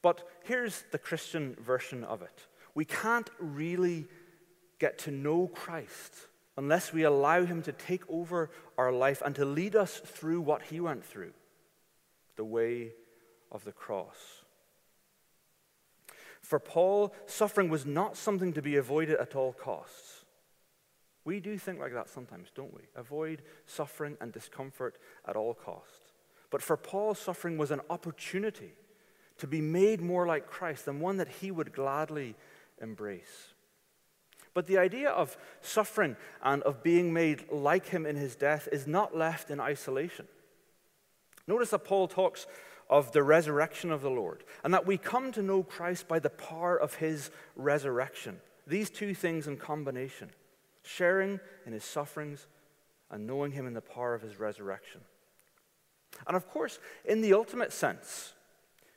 But 0.02 0.26
here's 0.44 0.84
the 0.92 0.98
Christian 0.98 1.56
version 1.60 2.04
of 2.04 2.22
it 2.22 2.46
we 2.74 2.84
can't 2.84 3.30
really 3.38 4.06
get 4.78 4.98
to 4.98 5.10
know 5.10 5.48
Christ 5.48 6.14
unless 6.56 6.92
we 6.92 7.02
allow 7.02 7.44
Him 7.44 7.62
to 7.62 7.72
take 7.72 8.02
over 8.08 8.50
our 8.78 8.92
life 8.92 9.22
and 9.24 9.34
to 9.34 9.44
lead 9.44 9.76
us 9.76 10.00
through 10.04 10.40
what 10.40 10.62
He 10.62 10.80
went 10.80 11.04
through 11.04 11.32
the 12.36 12.44
way 12.44 12.92
of 13.50 13.64
the 13.64 13.72
cross. 13.72 14.44
For 16.42 16.58
Paul, 16.58 17.14
suffering 17.26 17.68
was 17.68 17.84
not 17.84 18.16
something 18.16 18.52
to 18.52 18.62
be 18.62 18.76
avoided 18.76 19.16
at 19.16 19.34
all 19.34 19.52
costs. 19.52 20.24
We 21.24 21.40
do 21.40 21.58
think 21.58 21.80
like 21.80 21.92
that 21.92 22.08
sometimes, 22.08 22.50
don't 22.54 22.72
we? 22.72 22.82
Avoid 22.94 23.42
suffering 23.66 24.16
and 24.20 24.32
discomfort 24.32 24.96
at 25.26 25.34
all 25.34 25.54
costs. 25.54 26.12
But 26.50 26.62
for 26.62 26.76
Paul, 26.76 27.14
suffering 27.14 27.58
was 27.58 27.72
an 27.72 27.80
opportunity 27.90 28.74
to 29.38 29.48
be 29.48 29.60
made 29.60 30.00
more 30.00 30.26
like 30.26 30.46
Christ 30.46 30.86
and 30.86 31.00
one 31.00 31.16
that 31.16 31.28
he 31.28 31.50
would 31.50 31.72
gladly 31.72 32.36
embrace. 32.80 33.54
But 34.56 34.66
the 34.66 34.78
idea 34.78 35.10
of 35.10 35.36
suffering 35.60 36.16
and 36.42 36.62
of 36.62 36.82
being 36.82 37.12
made 37.12 37.44
like 37.52 37.88
him 37.88 38.06
in 38.06 38.16
his 38.16 38.34
death 38.34 38.70
is 38.72 38.86
not 38.86 39.14
left 39.14 39.50
in 39.50 39.60
isolation. 39.60 40.26
Notice 41.46 41.68
that 41.70 41.84
Paul 41.84 42.08
talks 42.08 42.46
of 42.88 43.12
the 43.12 43.22
resurrection 43.22 43.90
of 43.90 44.00
the 44.00 44.08
Lord 44.08 44.44
and 44.64 44.72
that 44.72 44.86
we 44.86 44.96
come 44.96 45.30
to 45.32 45.42
know 45.42 45.62
Christ 45.62 46.08
by 46.08 46.20
the 46.20 46.30
power 46.30 46.74
of 46.74 46.94
his 46.94 47.30
resurrection. 47.54 48.40
These 48.66 48.88
two 48.88 49.14
things 49.14 49.46
in 49.46 49.58
combination 49.58 50.30
sharing 50.82 51.38
in 51.66 51.74
his 51.74 51.84
sufferings 51.84 52.46
and 53.10 53.26
knowing 53.26 53.52
him 53.52 53.66
in 53.66 53.74
the 53.74 53.82
power 53.82 54.14
of 54.14 54.22
his 54.22 54.40
resurrection. 54.40 55.02
And 56.26 56.34
of 56.34 56.48
course, 56.48 56.78
in 57.04 57.20
the 57.20 57.34
ultimate 57.34 57.74
sense, 57.74 58.32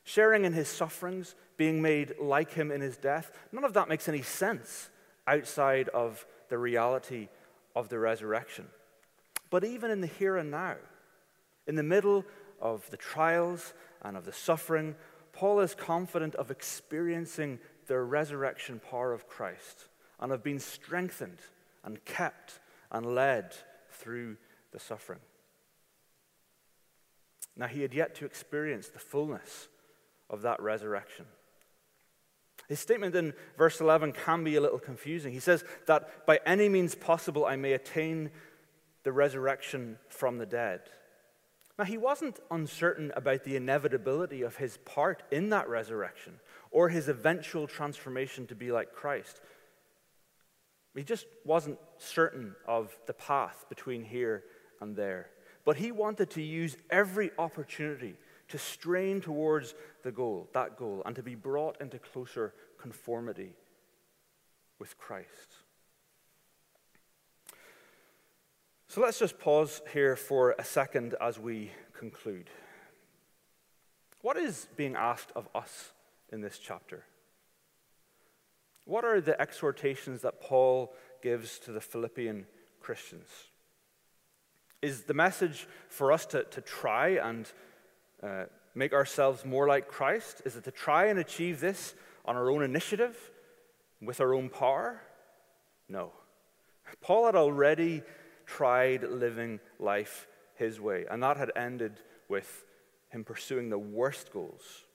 sharing 0.05 0.45
in 0.45 0.53
his 0.53 0.69
sufferings, 0.69 1.35
being 1.57 1.81
made 1.81 2.13
like 2.17 2.53
him 2.53 2.71
in 2.71 2.79
his 2.79 2.95
death, 2.95 3.29
none 3.51 3.65
of 3.65 3.73
that 3.73 3.89
makes 3.89 4.07
any 4.07 4.21
sense 4.21 4.89
outside 5.27 5.89
of 5.89 6.25
the 6.49 6.58
reality 6.58 7.29
of 7.75 7.89
the 7.89 7.99
resurrection. 7.99 8.67
But 9.49 9.63
even 9.63 9.91
in 9.91 10.01
the 10.01 10.08
here 10.08 10.38
and 10.38 10.51
now, 10.51 10.75
in 11.67 11.75
the 11.75 11.84
middle 11.84 12.25
of 12.62 12.89
the 12.89 12.97
trials 12.97 13.73
and 14.01 14.17
of 14.17 14.25
the 14.25 14.34
suffering, 14.34 14.95
Paul 15.34 15.60
is 15.62 15.75
confident 15.75 16.36
of 16.36 16.51
experiencing 16.51 17.60
the 17.88 17.99
resurrection 17.99 18.79
power 18.79 19.13
of 19.13 19.27
Christ 19.27 19.88
and 20.19 20.32
of 20.32 20.43
being 20.43 20.60
strengthened 20.60 21.39
and 21.84 22.03
kept 22.05 22.60
and 22.91 23.15
led 23.15 23.55
through 23.91 24.38
the 24.71 24.79
suffering. 24.79 25.19
Now, 27.55 27.67
he 27.67 27.82
had 27.82 27.93
yet 27.93 28.15
to 28.15 28.25
experience 28.25 28.88
the 28.88 28.99
fullness 28.99 29.67
of 30.29 30.43
that 30.43 30.62
resurrection. 30.62 31.25
His 32.69 32.79
statement 32.79 33.15
in 33.15 33.34
verse 33.58 33.82
11 33.82 34.13
can 34.13 34.43
be 34.43 34.55
a 34.55 34.62
little 34.62 34.79
confusing. 34.79 35.34
He 35.34 35.39
says 35.39 35.65
that 35.88 36.27
by 36.27 36.39
any 36.45 36.69
means 36.69 36.93
possible 36.93 37.43
I 37.43 37.55
may 37.55 37.73
attain 37.73 38.29
the 39.03 39.12
resurrection 39.12 39.97
from 40.08 40.38
the 40.38 40.45
dead. 40.45 40.82
Now, 41.79 41.86
he 41.86 41.97
wasn't 41.97 42.39
uncertain 42.51 43.12
about 43.15 43.43
the 43.43 43.55
inevitability 43.55 44.43
of 44.43 44.58
his 44.58 44.77
part 44.77 45.23
in 45.32 45.49
that 45.49 45.67
resurrection 45.67 46.39
or 46.69 46.89
his 46.89 47.08
eventual 47.08 47.67
transformation 47.67 48.45
to 48.47 48.55
be 48.55 48.71
like 48.71 48.93
Christ. 48.93 49.41
He 50.93 51.03
just 51.03 51.25
wasn't 51.45 51.79
certain 51.97 52.55
of 52.67 52.95
the 53.08 53.13
path 53.13 53.65
between 53.69 54.03
here 54.03 54.43
and 54.82 54.95
there. 54.95 55.29
But 55.65 55.77
he 55.77 55.91
wanted 55.91 56.29
to 56.32 56.41
use 56.41 56.77
every 56.89 57.32
opportunity 57.39 58.17
to 58.49 58.57
strain 58.57 59.21
towards 59.21 59.75
the 60.03 60.12
goal, 60.12 60.49
that 60.53 60.77
goal, 60.77 61.01
and 61.05 61.15
to 61.15 61.23
be 61.23 61.35
brought 61.35 61.79
into 61.79 61.99
closer 61.99 62.53
conformity 62.79 63.53
with 64.79 64.97
Christ. 64.97 65.55
So 68.88 69.01
let's 69.01 69.19
just 69.19 69.38
pause 69.38 69.81
here 69.93 70.15
for 70.15 70.55
a 70.57 70.63
second 70.63 71.13
as 71.21 71.39
we 71.39 71.71
conclude. 71.93 72.49
What 74.21 74.35
is 74.35 74.67
being 74.75 74.95
asked 74.95 75.31
of 75.35 75.47
us 75.53 75.91
in 76.31 76.41
this 76.41 76.57
chapter? 76.57 77.03
What 78.85 79.05
are 79.05 79.21
the 79.21 79.39
exhortations 79.39 80.21
that 80.21 80.41
Paul 80.41 80.93
gives 81.21 81.59
to 81.59 81.71
the 81.71 81.81
Philippian 81.81 82.47
Christians? 82.81 83.27
Is 84.81 85.03
the 85.03 85.13
message 85.13 85.67
for 85.88 86.12
us 86.12 86.25
to, 86.27 86.43
to 86.45 86.62
try 86.62 87.09
and 87.09 87.51
uh, 88.23 88.45
make 88.75 88.93
ourselves 88.93 89.45
more 89.45 89.67
like 89.67 89.88
Christ? 89.88 90.41
Is 90.45 90.55
it 90.55 90.63
to 90.65 90.71
try 90.71 91.05
and 91.05 91.19
achieve 91.19 91.60
this 91.60 91.95
on 92.25 92.36
our 92.36 92.49
own 92.49 92.63
initiative, 92.63 93.17
with 94.01 94.21
our 94.21 94.34
own 94.34 94.49
power? 94.49 95.01
No. 95.88 96.12
Paul 97.01 97.25
had 97.25 97.36
already 97.36 98.03
tried 98.45 99.03
living 99.03 99.60
life 99.79 100.27
his 100.55 100.79
way, 100.79 101.05
and 101.10 101.21
that 101.23 101.38
had 101.38 101.51
ended 101.55 101.99
with 102.27 102.65
him 103.10 103.23
pursuing 103.23 103.69
the 103.69 103.79
worst 103.79 104.32
goals. 104.32 104.86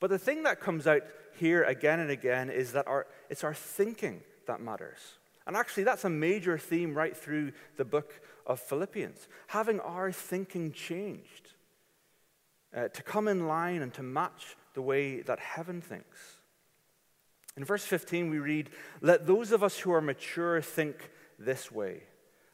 But 0.00 0.10
the 0.10 0.18
thing 0.18 0.42
that 0.44 0.60
comes 0.60 0.86
out 0.86 1.02
here 1.38 1.62
again 1.64 2.00
and 2.00 2.10
again 2.10 2.50
is 2.50 2.72
that 2.72 2.86
our, 2.86 3.06
it's 3.30 3.44
our 3.44 3.54
thinking 3.54 4.22
that 4.46 4.60
matters. 4.60 4.98
And 5.46 5.56
actually, 5.56 5.84
that's 5.84 6.04
a 6.04 6.10
major 6.10 6.58
theme 6.58 6.94
right 6.94 7.16
through 7.16 7.52
the 7.76 7.84
book 7.84 8.20
of 8.46 8.60
Philippians. 8.60 9.28
Having 9.48 9.80
our 9.80 10.12
thinking 10.12 10.72
changed 10.72 11.51
uh, 12.74 12.88
to 12.88 13.02
come 13.02 13.28
in 13.28 13.46
line 13.46 13.82
and 13.82 13.92
to 13.94 14.02
match 14.02 14.56
the 14.74 14.82
way 14.82 15.20
that 15.22 15.38
heaven 15.38 15.80
thinks. 15.80 16.38
In 17.56 17.64
verse 17.64 17.84
15, 17.84 18.30
we 18.30 18.38
read, 18.38 18.70
Let 19.00 19.26
those 19.26 19.52
of 19.52 19.62
us 19.62 19.78
who 19.78 19.92
are 19.92 20.00
mature 20.00 20.62
think 20.62 21.10
this 21.38 21.70
way. 21.70 22.02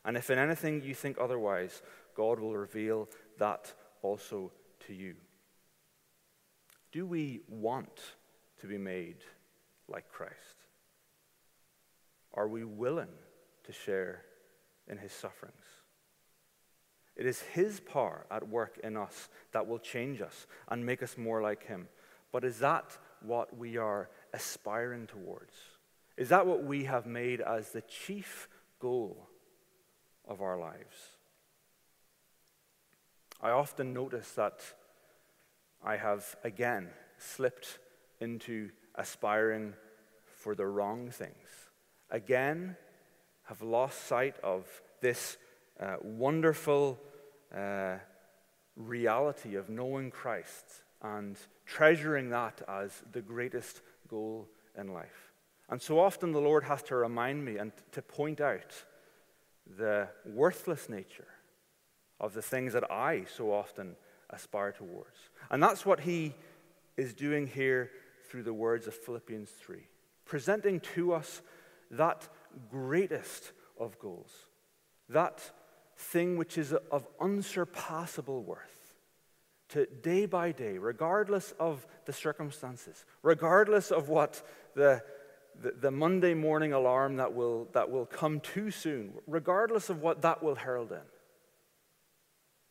And 0.04 0.16
if 0.16 0.30
in 0.30 0.38
anything 0.38 0.82
you 0.82 0.94
think 0.94 1.18
otherwise, 1.20 1.82
God 2.14 2.40
will 2.40 2.56
reveal 2.56 3.08
that 3.38 3.72
also 4.02 4.50
to 4.86 4.94
you. 4.94 5.14
Do 6.90 7.06
we 7.06 7.40
want 7.48 8.00
to 8.60 8.66
be 8.66 8.78
made 8.78 9.18
like 9.88 10.10
Christ? 10.10 10.34
Are 12.34 12.48
we 12.48 12.64
willing 12.64 13.12
to 13.64 13.72
share 13.72 14.22
in 14.88 14.98
his 14.98 15.12
sufferings? 15.12 15.54
It 17.18 17.26
is 17.26 17.40
his 17.40 17.80
power 17.80 18.24
at 18.30 18.48
work 18.48 18.78
in 18.82 18.96
us 18.96 19.28
that 19.50 19.66
will 19.66 19.80
change 19.80 20.22
us 20.22 20.46
and 20.68 20.86
make 20.86 21.02
us 21.02 21.18
more 21.18 21.42
like 21.42 21.66
him. 21.66 21.88
But 22.30 22.44
is 22.44 22.60
that 22.60 22.96
what 23.20 23.58
we 23.58 23.76
are 23.76 24.08
aspiring 24.32 25.08
towards? 25.08 25.52
Is 26.16 26.28
that 26.28 26.46
what 26.46 26.62
we 26.62 26.84
have 26.84 27.06
made 27.06 27.40
as 27.40 27.70
the 27.70 27.82
chief 27.82 28.48
goal 28.78 29.28
of 30.28 30.40
our 30.40 30.58
lives? 30.58 31.16
I 33.42 33.50
often 33.50 33.92
notice 33.92 34.30
that 34.32 34.60
I 35.84 35.96
have 35.96 36.36
again 36.44 36.88
slipped 37.18 37.78
into 38.20 38.70
aspiring 38.94 39.74
for 40.36 40.54
the 40.54 40.66
wrong 40.66 41.10
things. 41.10 41.48
Again, 42.10 42.76
have 43.44 43.62
lost 43.62 44.06
sight 44.06 44.36
of 44.42 44.66
this 45.00 45.36
uh, 45.80 45.96
wonderful 46.02 46.98
uh, 47.54 47.96
reality 48.76 49.54
of 49.56 49.68
knowing 49.68 50.10
Christ 50.10 50.64
and 51.02 51.36
treasuring 51.66 52.30
that 52.30 52.62
as 52.68 53.02
the 53.12 53.22
greatest 53.22 53.82
goal 54.08 54.48
in 54.76 54.92
life. 54.92 55.32
And 55.68 55.80
so 55.80 56.00
often 56.00 56.32
the 56.32 56.40
Lord 56.40 56.64
has 56.64 56.82
to 56.84 56.96
remind 56.96 57.44
me 57.44 57.58
and 57.58 57.72
to 57.92 58.02
point 58.02 58.40
out 58.40 58.84
the 59.76 60.08
worthless 60.24 60.88
nature 60.88 61.28
of 62.20 62.34
the 62.34 62.42
things 62.42 62.72
that 62.72 62.90
I 62.90 63.24
so 63.24 63.52
often 63.52 63.96
aspire 64.30 64.72
towards. 64.72 65.16
And 65.50 65.62
that's 65.62 65.84
what 65.84 66.00
he 66.00 66.34
is 66.96 67.14
doing 67.14 67.46
here 67.46 67.90
through 68.28 68.42
the 68.42 68.52
words 68.52 68.86
of 68.86 68.94
Philippians 68.94 69.50
3, 69.50 69.78
presenting 70.24 70.80
to 70.94 71.12
us 71.12 71.42
that 71.90 72.28
greatest 72.70 73.52
of 73.78 73.98
goals, 73.98 74.32
that 75.08 75.50
thing 75.98 76.36
which 76.36 76.56
is 76.56 76.72
of 76.72 77.06
unsurpassable 77.20 78.42
worth, 78.42 78.94
to 79.70 79.86
day 79.86 80.26
by 80.26 80.52
day, 80.52 80.78
regardless 80.78 81.52
of 81.58 81.86
the 82.06 82.12
circumstances, 82.12 83.04
regardless 83.22 83.90
of 83.90 84.08
what 84.08 84.42
the, 84.74 85.02
the, 85.60 85.72
the, 85.72 85.90
Monday 85.90 86.34
morning 86.34 86.72
alarm 86.72 87.16
that 87.16 87.34
will, 87.34 87.68
that 87.72 87.90
will 87.90 88.06
come 88.06 88.40
too 88.40 88.70
soon, 88.70 89.12
regardless 89.26 89.90
of 89.90 90.00
what 90.00 90.22
that 90.22 90.42
will 90.42 90.54
herald 90.54 90.92
in, 90.92 90.98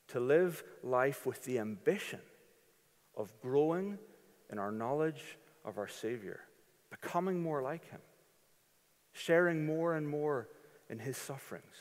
to 0.08 0.20
live 0.22 0.64
life 0.82 1.26
with 1.26 1.44
the 1.44 1.60
ambition 1.60 2.22
of 3.16 3.32
growing 3.42 4.00
in 4.50 4.58
our 4.58 4.72
knowledge 4.72 5.38
of 5.66 5.78
our 5.78 5.88
Savior, 5.88 6.40
becoming 6.90 7.42
more 7.42 7.62
like 7.62 7.90
Him, 7.90 8.00
sharing 9.12 9.66
more 9.66 9.96
and 9.96 10.08
more 10.08 10.48
in 10.90 10.98
His 10.98 11.18
sufferings, 11.18 11.76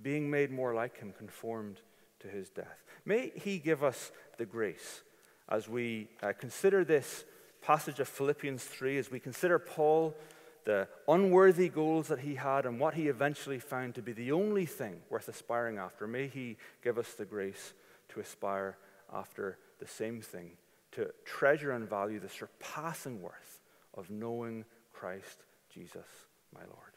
being 0.00 0.30
made 0.30 0.50
more 0.50 0.74
like 0.74 0.98
Him, 0.98 1.12
conformed 1.16 1.80
to 2.20 2.28
His 2.28 2.48
death. 2.48 2.84
May 3.04 3.32
He 3.34 3.58
give 3.58 3.82
us 3.82 4.12
the 4.38 4.46
grace 4.46 5.02
as 5.48 5.68
we 5.68 6.08
uh, 6.22 6.32
consider 6.38 6.84
this 6.84 7.24
passage 7.60 8.00
of 8.00 8.08
Philippians 8.08 8.64
3, 8.64 8.98
as 8.98 9.10
we 9.10 9.20
consider 9.20 9.58
Paul, 9.58 10.14
the 10.64 10.88
unworthy 11.08 11.68
goals 11.68 12.08
that 12.08 12.20
he 12.20 12.34
had, 12.34 12.66
and 12.66 12.78
what 12.78 12.94
he 12.94 13.08
eventually 13.08 13.58
found 13.58 13.94
to 13.94 14.02
be 14.02 14.12
the 14.12 14.32
only 14.32 14.66
thing 14.66 15.00
worth 15.10 15.28
aspiring 15.28 15.78
after. 15.78 16.06
May 16.06 16.28
He 16.28 16.56
give 16.82 16.98
us 16.98 17.14
the 17.14 17.24
grace 17.24 17.74
to 18.10 18.20
aspire 18.20 18.76
after 19.12 19.58
the 19.78 19.88
same 19.88 20.20
thing 20.20 20.52
to 20.92 21.10
treasure 21.24 21.72
and 21.72 21.88
value 21.88 22.20
the 22.20 22.28
surpassing 22.28 23.22
worth 23.22 23.60
of 23.94 24.10
knowing 24.10 24.64
Christ 24.92 25.44
Jesus, 25.72 26.06
my 26.54 26.60
Lord. 26.60 26.91